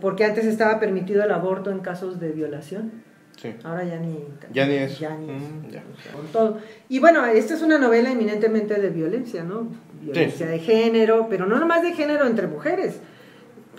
[0.00, 2.92] porque antes estaba permitido el aborto en casos de violación.
[3.36, 3.54] Sí.
[3.62, 4.18] Ahora ya ni
[4.52, 5.00] Ya ni eso.
[5.00, 5.82] ya ni Mm, ya.
[5.96, 6.58] o sea, con todo.
[6.88, 9.68] Y bueno, esta es una novela eminentemente de violencia, ¿no?
[10.02, 10.52] Violencia Sí.
[10.52, 13.00] de género, pero no nomás de género entre mujeres,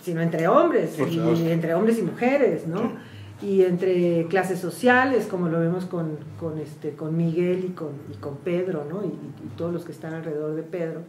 [0.02, 2.92] sino entre hombres, y entre hombres y mujeres, ¿no?
[3.42, 8.16] Y entre clases sociales, como lo vemos con, con, este, con Miguel y con, y
[8.16, 9.02] con Pedro, ¿no?
[9.04, 11.02] Y, y todos los que están alrededor de Pedro,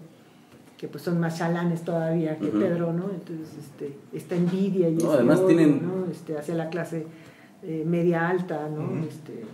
[0.82, 2.58] que pues son más chalanes todavía que Ujú.
[2.60, 3.12] Pedro, ¿no?
[3.12, 6.12] Entonces, este, esta envidia y No, este además odio, tienen- ¿no?
[6.12, 7.06] Este, hacia la clase
[7.62, 8.84] eh, media alta, ¿no?
[8.86, 9.06] Ujú.
[9.08, 9.46] este,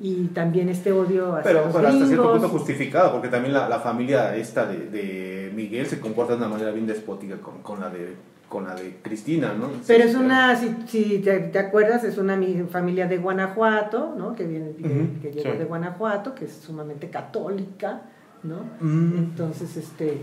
[0.00, 3.68] y también este odio hacia Pero, los pero hasta cierto punto justificado, porque también la,
[3.68, 7.78] la familia esta de, de Miguel se comporta de una manera bien despótica con, con
[7.78, 8.16] la de
[8.48, 9.68] con la de Cristina, ¿no?
[9.86, 14.14] Pero Sí, es una, si, si te, te acuerdas, es una mi- familia de Guanajuato,
[14.18, 14.34] ¿no?
[14.34, 15.58] Que, viene, que- Ujú, que llegó sí.
[15.58, 18.02] de Guanajuato, que es sumamente católica,
[18.44, 18.56] ¿no?
[18.80, 19.16] Mm.
[19.18, 20.18] Entonces, este,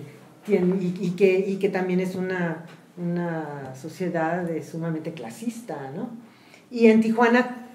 [0.48, 2.66] y, y que, y que también es una,
[2.98, 6.10] una sociedad de sumamente clasista, ¿no?
[6.70, 7.68] Y en Tijuana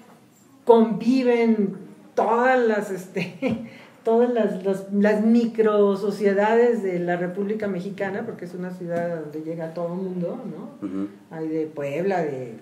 [0.65, 1.77] conviven
[2.15, 3.69] todas las, este,
[4.03, 9.41] todas las, las, las micro sociedades de la República Mexicana, porque es una ciudad donde
[9.41, 11.07] llega todo el mundo, ¿no?
[11.31, 12.55] Hay de Puebla, de,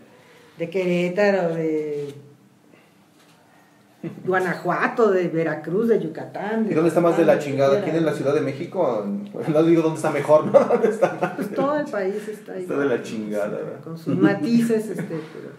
[0.57, 2.13] de Querétaro, de
[4.25, 6.67] Guanajuato, de Veracruz, de Yucatán.
[6.69, 7.71] ¿Y dónde está más de la chingada?
[7.75, 9.05] ¿Quién ¿Quién en la Ciudad de México?
[9.47, 10.51] No digo dónde está mejor, ¿no?
[10.59, 11.35] ¿Dónde está?
[11.35, 12.89] Pues todo el país está Está igual.
[12.89, 13.79] de la chingada, ¿verdad?
[13.83, 15.49] Con sus matices, este, pero,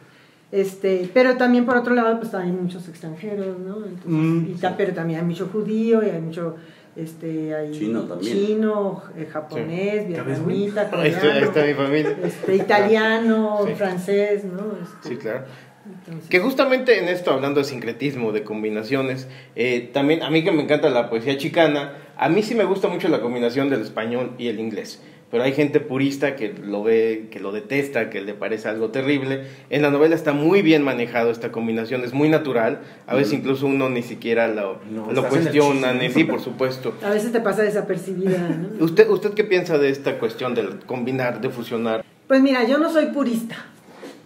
[0.53, 3.77] este, pero también por otro lado, pues hay muchos extranjeros, ¿no?
[3.77, 4.75] Entonces, Mm, y ta- sí.
[4.79, 6.55] Pero también hay mucho judío y hay mucho,
[6.95, 8.33] este, hay Chino también.
[8.37, 12.17] chino, eh, japonés, ¿Ya ves, vietnamita, Ahí está, ahí está mi familia.
[12.23, 13.75] este, italiano, Sí.
[13.75, 14.63] francés, ¿no?
[14.83, 15.41] Este, Sí, claro.
[15.87, 20.53] Entonces- Que justamente en esto, hablando de sincretismo, de combinaciones, eh, también a mí que
[20.53, 24.33] me encanta la poesía chicana, a mí sí me gusta mucho la combinación del español
[24.39, 25.03] y el inglés.
[25.29, 29.43] Pero hay gente purista que lo ve, que lo detesta, que le parece algo terrible.
[29.71, 32.79] En la novela está muy bien manejado esta combinación, es muy natural.
[33.09, 36.09] A veces incluso uno ni siquiera lo, No, lo estás en el cuestiona, chisme.
[36.09, 36.95] ni sí, por supuesto.
[37.03, 38.69] A veces te pasa desapercibida, ¿no?
[38.85, 42.05] ¿Usted, ¿Usted qué piensa de esta cuestión de combinar, de fusionar?
[42.29, 43.57] Pues mira, yo no soy purista.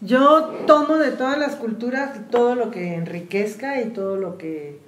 [0.00, 4.78] Yo tomo de todas las culturas todo lo que enriquezca y todo lo que,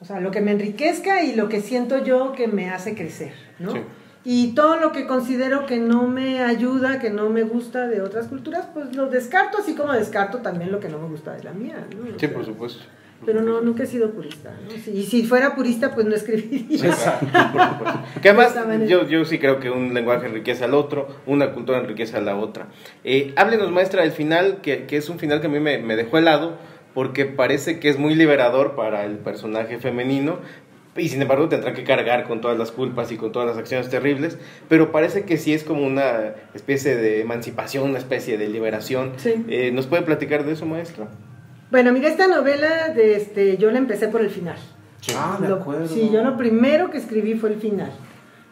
[0.00, 3.32] o sea, lo que me enriquezca y lo que siento yo que me hace crecer,
[3.58, 3.72] ¿no?
[3.72, 3.80] Sí.
[4.24, 8.26] Y todo lo que considero que no me ayuda, que no me gusta de otras
[8.26, 11.52] culturas, pues lo descarto, así como descarto también lo que no me gusta de la
[11.52, 12.02] mía, ¿no?
[12.02, 12.82] O Sí, sea, por supuesto.
[13.26, 14.54] Pero no, nunca he sido purista.
[14.64, 14.70] ¿no?
[14.70, 16.86] Si- y si fuera purista, pues no escribiría.
[16.86, 18.00] Exacto, por supuesto.
[18.22, 18.54] Que además,
[18.88, 22.36] yo, yo sí creo que un lenguaje enriquece al otro, una cultura enriquece a la
[22.36, 22.68] otra.
[23.04, 25.96] Eh, háblenos, maestra, del final, que, que es un final que a mí me, me
[25.96, 26.56] dejó helado,
[26.94, 30.38] porque parece que es muy liberador para el personaje femenino,
[30.96, 33.88] y sin embargo tendrá que cargar con todas las culpas y con todas las acciones
[33.88, 34.36] terribles,
[34.68, 39.12] pero parece que sí es como una especie de emancipación, una especie de liberación.
[39.16, 39.44] Sí.
[39.48, 41.08] Eh, ¿Nos puede platicar de eso, maestra?
[41.70, 44.56] Bueno, mira, esta novela, de este, yo la empecé por el final.
[45.16, 45.86] Ah, de Lo- acuerdo.
[45.88, 47.90] sí, yo lo primero que escribí fue el final,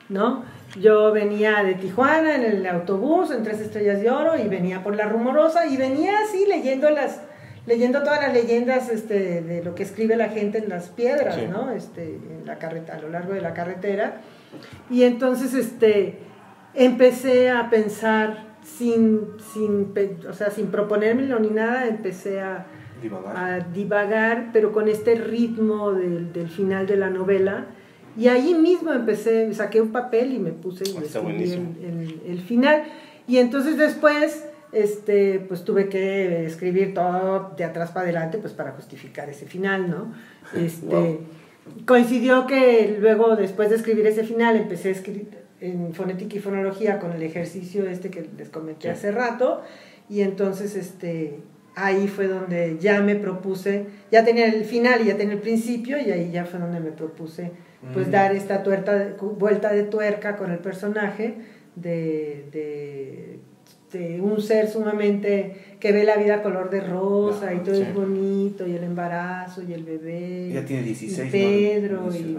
[0.08, 0.44] ¿no?
[0.80, 4.94] Yo venía de Tijuana en el autobús en Tres Estrellas de Oro y venía por
[4.94, 7.20] la rumorosa y venía así leyendo las
[7.66, 11.46] leyendo todas las leyendas este, de lo que escribe la gente en las piedras, Sí.
[11.50, 11.72] ¿no?
[11.72, 14.18] Este, en la carreta, a lo largo de la carretera.
[14.88, 16.20] Y entonces este,
[16.74, 19.92] empecé a pensar sin, sin,
[20.28, 22.66] o sea, sin proponérmelo ni nada, empecé a,
[23.02, 23.36] Divagar.
[23.36, 27.66] a divagar, pero con este ritmo del, del final de la novela.
[28.18, 32.40] Y ahí mismo empecé, saqué un papel y me puse y Ah, el, el- el
[32.40, 32.84] final.
[33.28, 38.72] Y entonces después, este, pues tuve que escribir todo de atrás para adelante, pues para
[38.72, 40.12] justificar ese final, ¿no?
[40.56, 41.18] Este, Wow.
[41.84, 45.28] Coincidió que luego, después de escribir ese final, empecé a escribir
[45.60, 48.88] en fonética y fonología con el ejercicio este que les comenté Sí.
[48.88, 49.62] hace rato.
[50.08, 51.40] Y entonces, este,
[51.76, 55.98] ahí fue donde ya me propuse, ya tenía el final y ya tenía el principio,
[55.98, 57.52] y ahí ya fue donde me propuse,
[57.92, 58.10] pues, Mm.
[58.10, 61.34] dar esta tuerta de- vuelta de tuerca con el personaje
[61.76, 63.38] de, de,
[63.92, 67.82] de un ser sumamente que ve la vida color de rosa y todo Sí.
[67.82, 72.06] es bonito, y el embarazo, y el bebé, Ya tiene y 16, Pedro, ¿no?
[72.08, 72.36] y, 16,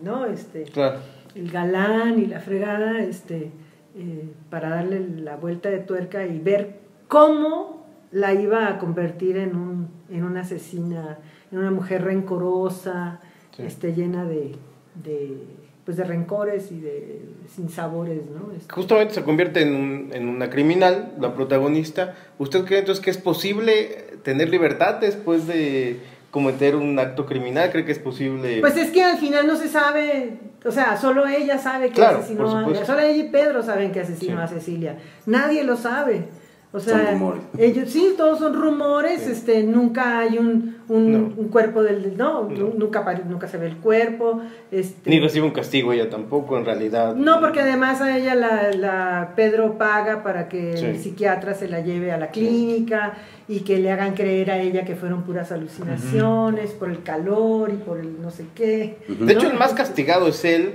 [0.00, 0.26] y, ¿no?
[0.26, 0.98] Este, Claro.
[1.36, 3.50] el galán y la fregada, este,
[3.96, 7.79] eh, para darle la vuelta de tuerca y ver cómo
[8.12, 11.18] la iba a convertir en, un, en una asesina,
[11.52, 13.20] en una mujer rencorosa,
[13.56, 13.62] Sí.
[13.64, 14.54] este, llena de,
[15.02, 15.36] de,
[15.84, 18.52] pues de rencores y de sinsabores, ¿no?
[18.56, 22.14] Este, Justamente se convierte en, un- en una criminal, la protagonista.
[22.38, 25.98] ¿Usted cree entonces que es posible tener libertad después de
[26.30, 27.70] cometer un acto criminal?
[27.72, 28.60] ¿Cree que es posible?
[28.60, 32.18] Pues es que al final no se sabe, o sea, solo ella sabe que Claro,
[32.18, 34.42] asesinó a solo ella y Pedro saben que asesinó Sí.
[34.42, 34.98] a Cecilia.
[35.26, 36.26] Nadie lo sabe.
[36.72, 37.42] O Son sea, rumores.
[37.58, 39.32] ellos sí, todos son rumores, Sí.
[39.32, 41.18] este, nunca hay un, un, No.
[41.36, 42.70] un cuerpo del, no, No.
[42.76, 47.16] nunca nunca se ve el cuerpo, este, Ni recibe un castigo ella tampoco, en realidad.
[47.16, 50.84] no, porque además a ella la, la Pedro paga para que Sí.
[50.86, 53.14] el psiquiatra se la lleve a la clínica
[53.48, 57.76] y que le hagan creer a ella que fueron puras alucinaciones por el calor y
[57.78, 58.98] por el no sé qué.
[59.08, 60.74] De hecho, el más castigado es él,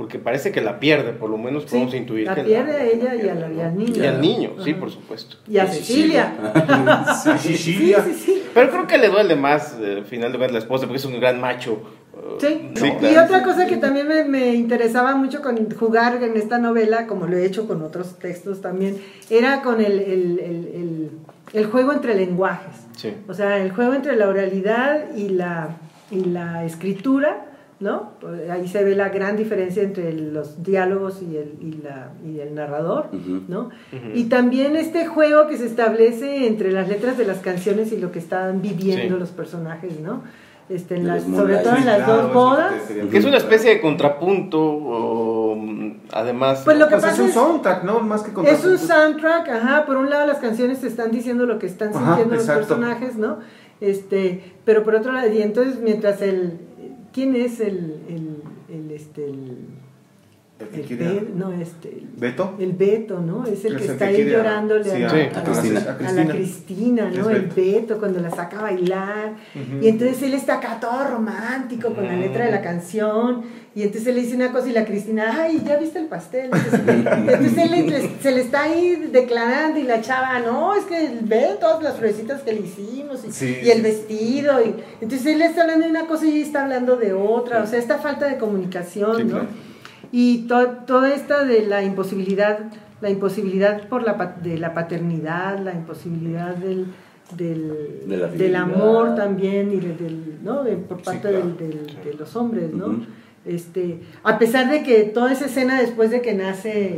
[0.00, 2.84] porque parece que la pierde, por lo menos Sí, podemos intuir la que pierde a
[2.86, 4.02] ella y, a la- y al niño.
[4.02, 5.36] Y al niño, sí, por supuesto.
[5.46, 6.32] Y a Cecilia.
[7.22, 8.02] Sí, Sí, Sicilia.
[8.02, 8.42] sí, sí.
[8.54, 11.04] Pero creo que le duele más, eh, al final de cuentas, la esposa, porque es
[11.04, 11.82] un gran macho.
[12.14, 12.70] eh, Sí.
[12.80, 12.86] ¿no?
[12.86, 13.24] y Claro.
[13.26, 17.36] otra cosa que también me, me interesaba mucho con jugar en esta novela, como lo
[17.36, 18.96] he hecho con otros textos también,
[19.28, 21.10] era con el, el- el- el-
[21.52, 22.74] el juego entre lenguajes.
[22.96, 23.12] Sí.
[23.28, 25.76] O sea, el juego entre la oralidad y la,
[26.10, 27.44] y la escritura,
[27.80, 28.12] ¿no?
[28.20, 32.38] Pues Ahí se ve la gran diferencia entre los diálogos y el, y la, y
[32.40, 33.06] el narrador.
[33.48, 33.70] ¿no?
[34.14, 38.12] Y también este juego que se establece entre las letras de las canciones y lo
[38.12, 39.20] que están viviendo Sí.
[39.20, 40.22] los personajes, ¿no?
[40.68, 42.72] Este, en las, sobre todo en las dos bodas.
[43.10, 45.58] Que es una especie de contrapunto, o,
[46.12, 46.62] además.
[46.64, 48.00] Pues lo que Pues es pasa un es- soundtrack, ¿no?
[48.00, 51.58] Más que Es un soundtrack, ajá, por un lado las canciones te están diciendo lo
[51.58, 52.66] que están Ajá, sintiendo los exacto.
[52.76, 53.38] personajes, ¿no?
[53.80, 56.58] Este, pero por otro lado, y entonces mientras el,
[57.12, 59.56] ¿quién es el, el, el, este, el,
[60.60, 62.54] El que no, este, el, ¿Beto?
[62.58, 63.46] el Beto, ¿no?
[63.46, 65.96] Es el Es que el está que ahí llorándole sí, a, a- a- a Cristina.
[66.06, 67.30] a la Cristina, ¿no?
[67.30, 67.98] El Beto.
[67.98, 69.32] Cuando la saca a bailar.
[69.80, 73.42] Y entonces él está acá todo romántico con la letra de la canción.
[73.74, 76.50] Y entonces él le dice una cosa y la Cristina, ay, ya viste el pastel.
[76.52, 81.10] Entonces, entonces él le- se le está ahí declarando y la chava, no, es que
[81.22, 83.82] ve todas las florecitas que le hicimos y, Sí, y el sí.
[83.82, 84.60] vestido.
[84.60, 87.62] Y, entonces él está hablando de una cosa y ella está hablando de otra.
[87.62, 89.30] O sea, esta falta de comunicación, Sí, ¿no?
[89.30, 89.46] claro.
[90.12, 92.58] Y to- toda esta de la imposibilidad,
[93.00, 96.86] la imposibilidad por la, de la paternidad, la imposibilidad del,
[97.36, 100.64] del, De amor también y de- del, ¿no?
[100.64, 101.46] de- por Sí, parte claro.
[101.58, 103.04] del- de los hombres, ¿no?
[103.46, 106.88] Este, a pesar de que toda esa escena después de que nace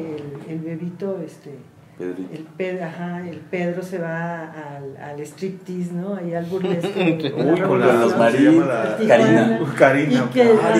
[0.48, 1.50] el, el bebito, este,
[1.98, 2.22] Pedrito.
[2.32, 6.16] el, Pedro, ajá, el Pedro se va al, al striptease, ¿no?
[6.16, 7.32] Ahí al burlesque.
[7.36, 8.00] Uy, con la- revolución.
[8.00, 8.54] los ¿cómo se marines.
[8.54, 8.96] llama la-.
[9.08, 9.60] Karina.
[9.78, 10.12] Karina.
[10.12, 10.72] Y que, ajá.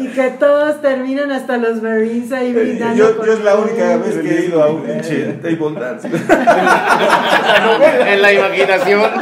[0.00, 2.96] y que todos terminan hasta los Marines ahí brindando.
[2.96, 6.08] Yo, con yo es la única vez que he ido a un pinche table dance.
[8.12, 9.10] en la imaginación.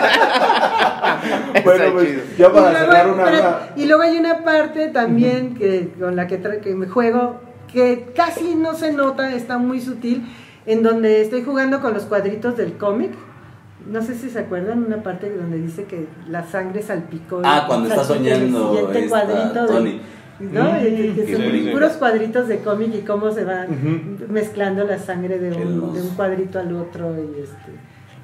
[1.64, 5.54] Bueno, pues, ya Y para luego, cerrar una, pero- y luego hay una parte también
[5.54, 7.40] que, con la que, que me juego
[7.72, 10.24] que casi no se nota, está muy sutil,
[10.66, 13.12] en donde estoy jugando con los cuadritos del cómic.
[13.90, 17.40] No sé si se acuerdan una parte donde dice que la sangre salpicó.
[17.44, 20.00] Ah, cuando está en el soñando siguiente esta cuadrito de- Tony.
[20.40, 20.64] ¿no?
[20.72, 24.32] Mm, que- son puros cuadritos de cómic y cómo se van Ujú.
[24.32, 27.72] mezclando la sangre de un, de un cuadrito al otro y este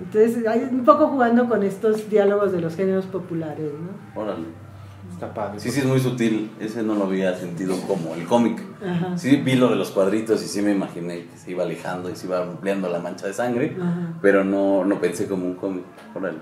[0.01, 4.21] entonces hay un poco jugando con estos diálogos de los géneros populares, ¿no?
[4.21, 4.45] Órale.
[5.19, 5.59] Está padre.
[5.59, 6.49] Sí, sí, es muy sutil.
[6.61, 8.63] Ese no lo había sentido como el cómic.
[8.81, 9.19] Ajá.
[9.19, 12.15] Sí, vi lo de los cuadritos y sí me imaginé que se iba alejando y
[12.15, 14.13] se iba ampliando la mancha de sangre, Ajá.
[14.23, 15.83] pero no, no pensé como un cómic.
[16.15, 16.39] Órale.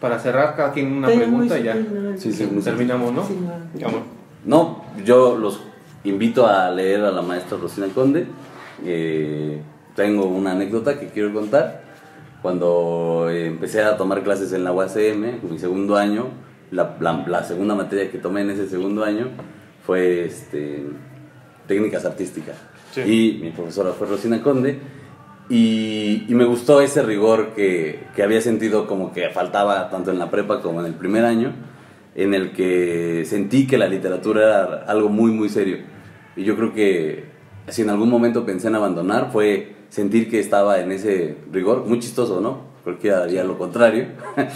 [0.00, 2.18] Para cerrar cada quien una muy pregunta y ya sutil, ¿no?
[2.18, 3.24] Sí, sí, terminamos, ¿no?
[3.24, 3.86] Sí, no.
[3.86, 4.00] Vamos.
[4.44, 5.60] No, yo los
[6.02, 8.26] invito a leer a la maestra Rosina Conde.
[8.84, 9.62] Eh,
[9.94, 11.82] tengo una anécdota que quiero contar.
[12.42, 16.26] Cuando eh, empecé a tomar clases en la UACM, mi segundo año,
[16.70, 19.28] la, la- la segunda materia que tomé en ese segundo año
[19.84, 20.84] fue este,
[21.66, 22.56] técnicas artísticas.
[22.92, 23.00] Sí.
[23.02, 24.78] Y mi profesora fue Rosina Conde.
[25.48, 30.18] Y, y me gustó ese rigor que, que había sentido como que faltaba tanto en
[30.18, 31.52] la prepa como en el primer año,
[32.14, 35.78] en el que sentí que la literatura era algo muy, muy serio.
[36.36, 37.24] Y yo creo que
[37.66, 41.98] si en algún momento pensé en abandonar fue sentir que estaba en ese rigor, muy
[41.98, 42.69] chistoso, ¿no?
[42.84, 44.06] Cualquiera haría lo contrario,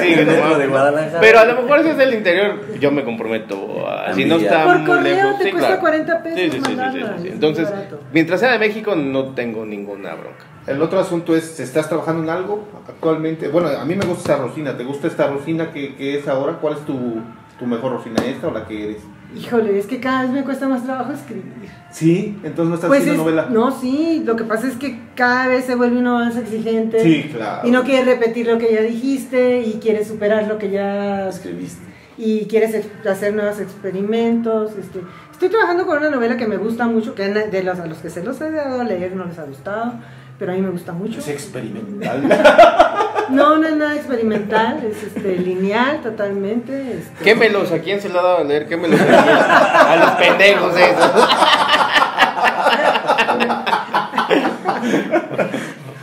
[0.00, 0.70] Sí, que no Metro mames, de ¿no?
[0.70, 1.20] Guadalajara.
[1.20, 3.86] Pero a lo mejor si es del interior, yo me comprometo.
[3.88, 5.80] a- si no está Por muy correo lejos, te sí, cuesta claro.
[5.80, 7.26] 40 pesos Sí, sí, sí, sí, sí, mandarla, sí.
[7.28, 7.68] es Entonces,
[8.12, 10.44] mientras sea de México, no tengo ninguna bronca.
[10.66, 13.48] El otro asunto es, ¿estás trabajando en algo actualmente?
[13.48, 14.74] Bueno, a mí me gusta esta Rosina.
[14.76, 16.54] ¿Te gusta esta Rosina que, que es ahora?
[16.60, 17.20] ¿Cuál es tu,
[17.58, 18.24] tu mejor Rosina?
[18.24, 19.02] ¿Esta o la que eres?
[19.36, 21.44] Híjole, es que cada vez me cuesta más trabajo escribir.
[21.90, 23.48] Sí, entonces no estás Pues haciendo es- novela.
[23.50, 27.00] No, sí, lo que pasa es que cada vez se vuelve uno más exigente.
[27.02, 27.66] Sí, claro.
[27.66, 31.82] Y no quieres repetir lo que ya dijiste y quieres superar lo que ya Escribiste.
[32.18, 34.72] y quieres hacer nuevos experimentos.
[34.78, 35.00] Este,
[35.32, 38.10] estoy trabajando con una novela que me gusta mucho, que de los, a los que
[38.10, 39.94] se los he dado a leer no les ha gustado,
[40.38, 41.18] pero a mí me gusta mucho.
[41.20, 42.22] Es experimental.
[43.30, 46.98] No, no es nada experimental, es este, lineal totalmente.
[46.98, 47.24] este.
[47.24, 48.66] Quémelos, ¿a quién se le ha dado a leer?
[48.66, 51.28] Quémelos a, a los pendejos esos.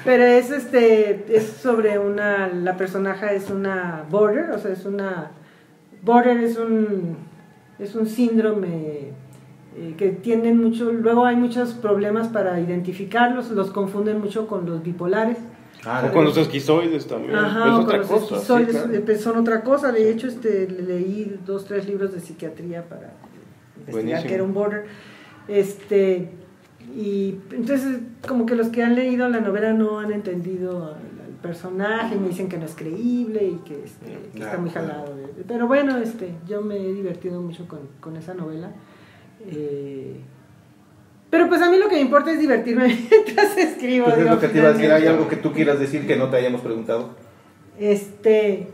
[0.03, 5.31] Pero es este es sobre una la personaje es una border, o sea, es una
[6.01, 7.17] border es un
[7.79, 9.11] es un síndrome
[9.77, 14.83] eh, que tienden mucho, luego hay muchos problemas para identificarlos, los confunden mucho con los
[14.83, 15.37] bipolares.
[15.85, 17.35] Ah, O con los esquizoides también.
[17.35, 18.39] Ajá, es o otra con los cosa.
[18.59, 18.93] sí, claro.
[18.93, 19.91] eh, pues, son otra cosa.
[19.91, 23.13] De hecho, este, le- leí dos, tres libros de psiquiatría para
[23.77, 24.27] investigar Buenísimo.
[24.27, 24.85] que era un border.
[25.47, 26.29] Este,
[26.95, 31.31] y entonces, como que los que han leído la novela no han entendido al, al
[31.41, 35.15] personaje, me dicen que no es creíble y que, este, que está muy jalado.
[35.47, 38.71] Pero bueno, este, yo me he divertido mucho con, con esa novela.
[39.47, 40.21] Eh,
[41.31, 44.05] pero pues a mí lo que me importa es divertirme mientras escribo.
[44.05, 44.91] Pues es lo que te iba a decir.
[44.91, 47.15] ¿Hay algo que tú quieras decir que no te hayamos preguntado?
[47.79, 48.67] Este,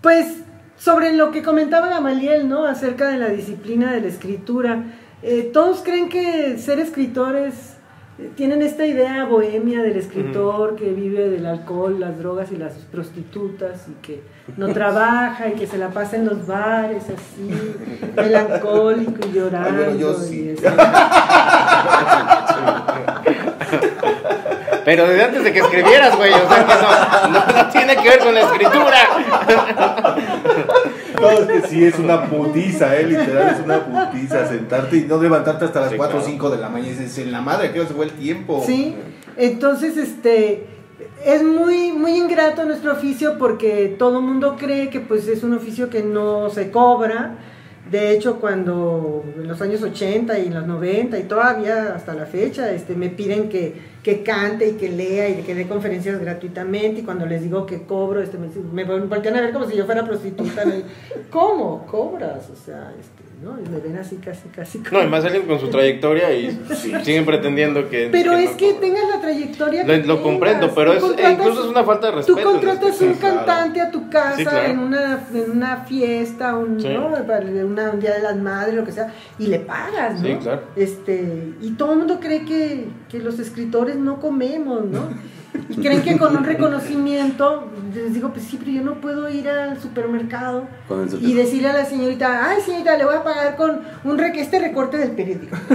[0.00, 0.38] pues
[0.78, 2.64] sobre lo que comentaba Gamaliel, ¿no?
[2.64, 4.84] Acerca de la disciplina de la escritura.
[5.22, 7.77] Eh, todos creen que ser escritores eh,
[8.36, 13.86] tienen esta idea bohemia del escritor que vive del alcohol, las drogas y las prostitutas
[13.88, 14.22] y que
[14.56, 17.48] no trabaja y que se la pasa en los bares así,
[18.16, 19.84] melancólico y llorando.
[19.88, 20.50] Ay, yo y sí.
[20.50, 20.68] eso.
[24.84, 26.32] Pero desde antes de que escribieras, güey.
[26.32, 28.96] O sea que no, no, no tiene que ver con la escritura.
[31.20, 33.06] No, es que sí, es una putiza, ¿eh?
[33.06, 36.32] Literal, es una putiza sentarte y no levantarte hasta las Sí, 4 o claro.
[36.32, 36.92] 5 de la mañana.
[36.92, 38.62] Y dices, en la madre, ¿qué hora se fue el tiempo?
[38.66, 38.94] Sí,
[39.36, 40.66] entonces, este,
[41.24, 45.54] es muy, muy ingrato nuestro oficio porque todo el mundo cree que pues es un
[45.54, 47.36] oficio que no se cobra.
[47.90, 52.26] De hecho, cuando en los años 80 y en los 90 y todavía hasta la
[52.26, 57.00] fecha, este, me piden que, que cante y que lea y que dé conferencias gratuitamente
[57.00, 58.48] y cuando les digo que cobro, este, me,
[58.84, 60.62] me voltean a ver como si yo fuera prostituta.
[61.30, 61.86] ¿Cómo?
[61.86, 62.48] ¿Cobras?
[62.50, 63.56] O sea, este, ¿no?
[63.64, 64.78] Y me ven así casi, casi.
[64.78, 66.58] No, como- y más alguien con su trayectoria y
[67.04, 68.08] siguen pretendiendo que.
[68.10, 68.80] Pero que es no que cobra.
[68.80, 72.06] tengas la trayectoria Lo- que lo comprendo, pero es- e contratas- incluso es una falta
[72.08, 74.70] de respeto Tú en contratas este un caso, cantante a tu casa Sí, claro.
[74.72, 76.88] en, una, en una fiesta, un, Sí.
[76.88, 77.10] ¿no?
[77.26, 80.26] Para una- un día de las madres, lo que sea, y le pagas, ¿no?
[80.28, 80.62] Sí, claro.
[80.76, 85.08] Este, y todo el mundo cree que, que los escritores no comemos, ¿no?
[85.70, 89.48] Y creen que con un reconocimiento, les digo, pues sí, pero yo no puedo ir
[89.48, 90.66] al supermercado
[91.20, 94.58] y decirle a la señorita, ay señorita, le voy a pagar con un re- este
[94.58, 95.56] recorte del periódico.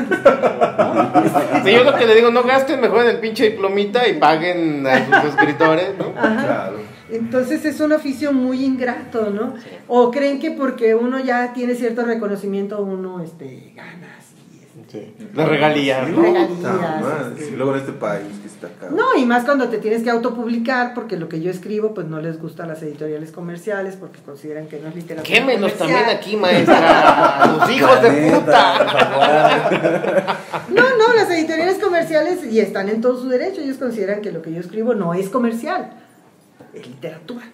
[1.64, 4.86] Sí, yo lo que le digo, no gasten mejor en el pinche diplomita y paguen
[4.86, 6.14] a sus escritores, ¿no?
[6.18, 6.44] Ajá.
[6.44, 6.78] Claro.
[7.10, 9.54] Entonces es un oficio muy ingrato, ¿no?
[9.88, 14.18] O creen que porque uno ya tiene cierto reconocimiento, uno este, gana.
[14.94, 15.12] Sí.
[15.34, 16.22] Las regalías, ¿no?
[16.22, 16.52] Regalías,
[17.32, 17.48] este.
[17.48, 18.90] Y luego en este país que está acá.
[18.92, 22.22] No, y más cuando te tienes que autopublicar, porque lo que yo escribo, pues no
[22.22, 25.36] les gusta a las editoriales comerciales, porque consideran que no es literatura.
[25.36, 26.00] Quémenos comercial.
[26.00, 27.58] también aquí, maestra.
[27.60, 30.38] Sus hijos de puta.
[30.70, 34.44] No, no, las editoriales comerciales, y están en todo su derecho, ellos consideran que lo
[34.44, 35.90] que yo escribo no es comercial,
[36.72, 37.46] es literatura.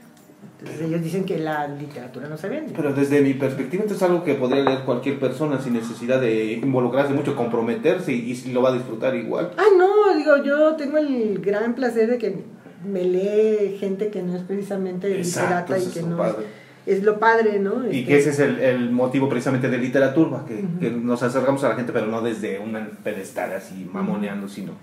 [0.60, 2.74] Entonces ellos dicen que la literatura no se vende.
[2.76, 6.54] Pero desde mi perspectiva, esto es algo que podría leer cualquier persona sin necesidad de
[6.54, 9.52] involucrarse mucho, comprometerse y, lo va a disfrutar igual.
[9.56, 12.44] Ay, no, digo, yo tengo el gran placer de que
[12.86, 16.46] me lee gente que no es precisamente Exacto, literata y que no padre.
[16.86, 17.86] es, es lo padre, ¿no?
[17.86, 21.64] Y Este, que ese es el, el motivo precisamente de literatura, que, que nos acercamos
[21.64, 24.74] a la gente, pero no desde un pedestal así mamoneando, sino,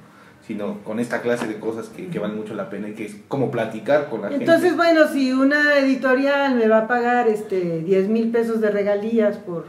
[0.46, 3.16] sino con esta clase de cosas que, que valen mucho la pena y que es
[3.28, 4.76] como platicar con la Entonces, gente.
[4.76, 9.64] bueno, si una editorial me va a pagar este 10 mil pesos de regalías por,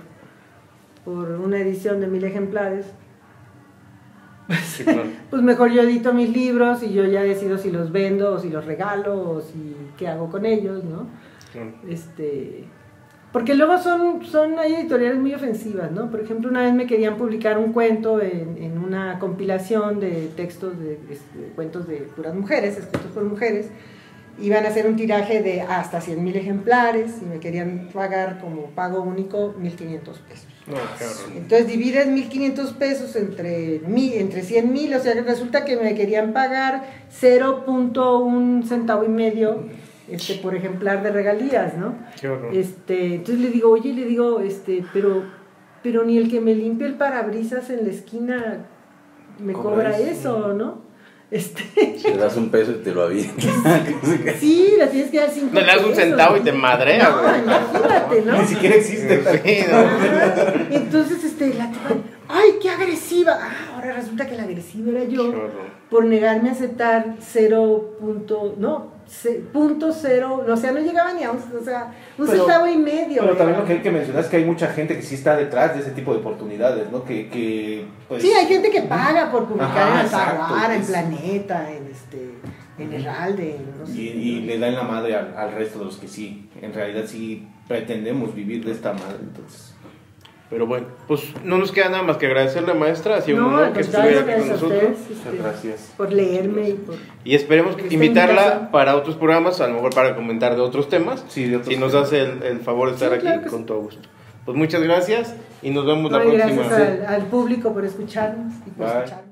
[1.04, 2.86] por una edición de mil ejemplares,
[4.66, 5.04] Sí, claro.
[5.30, 8.50] pues mejor yo edito mis libros y yo ya decido si los vendo o si
[8.50, 11.08] los regalo o si qué hago con ellos, ¿no?
[11.52, 11.72] Claro.
[11.90, 12.64] Este,
[13.32, 16.10] porque luego son, son hay editoriales muy ofensivas, ¿no?
[16.10, 20.80] Por ejemplo, una vez me querían publicar un cuento en, en una compilación de textos
[20.80, 23.68] de, de cuentos de puras mujeres, escritos por mujeres.
[24.40, 28.68] Iban a hacer un tiraje de hasta 100 mil ejemplares y me querían pagar como
[28.68, 30.48] pago único 1.500 pesos.
[30.68, 31.36] No, horror.
[31.36, 36.34] Entonces divides 1.500 pesos entre, mi, entre 100 mil, o sea resulta que me querían
[36.34, 36.84] pagar
[37.20, 39.64] 0.1 centavo y medio
[40.10, 41.96] este, por ejemplar de regalías, ¿no?
[42.20, 42.56] Qué horror.
[42.56, 45.24] Este, entonces le digo, oye, le digo, este, pero,
[45.84, 48.66] pero ni el que me limpie el parabrisas en la esquina
[49.40, 50.54] me Cobra eso.
[50.54, 50.82] ¿no?
[51.30, 51.64] Este,
[52.06, 53.46] Le das un peso y te lo avientas.
[54.40, 56.04] sí, le tienes que dar cinco No le das un pesos.
[56.04, 57.42] centavo y te madrea, No, güey.
[57.44, 58.42] imagínate, ¿no?
[58.42, 59.22] Ni siquiera existe.
[59.44, 60.76] Sí, no.
[60.76, 61.90] Entonces, este, la tipa,
[62.30, 63.38] ¡ay, qué agresiva!
[63.42, 65.34] Ah, ahora resulta que la agresiva era yo
[65.90, 67.98] por negarme a aceptar 0.
[68.00, 68.94] punto- no,
[69.54, 72.78] punto cero, o sea, no llegaba ni a un, o sea, un Pero- centavo y
[72.78, 73.22] medio.
[73.22, 75.36] Pero también lo que hay que mencionar es que hay mucha gente que sí está
[75.36, 77.04] detrás de ese tipo de oportunidades, ¿no?
[77.04, 81.72] Que, que pues, Sí, hay gente que paga por publicar Ajá, en Alfaguara, en Planeta,
[81.72, 82.32] en este,
[82.78, 83.94] en Heralde, no sé.
[83.94, 87.04] y, y le dan la madre al, al resto de los que sí, en realidad
[87.08, 89.74] sí pretendemos vivir de esta madre, entonces.
[90.50, 93.18] Pero bueno, pues no nos queda nada más que agradecerle, maestra.
[93.18, 94.92] Ha sido un No, honor que contrario, estuviera aquí con gracias a nosotros.
[94.94, 95.94] ustedes Muchas este, gracias.
[95.98, 96.96] por leerme y por...
[97.26, 98.72] Y esperemos invitarla invitación.
[98.72, 101.26] para otros programas, a lo mejor para comentar de otros temas.
[101.28, 103.60] Sí, de otros si nos hace el, el favor de estar Sí, aquí, claro con
[103.60, 103.66] sí.
[103.66, 104.08] todo gusto.
[104.46, 106.64] Pues muchas gracias y nos vemos la próxima.
[106.64, 108.96] gracias al, al público por escucharnos y por Bye.
[109.00, 109.27] escucharnos.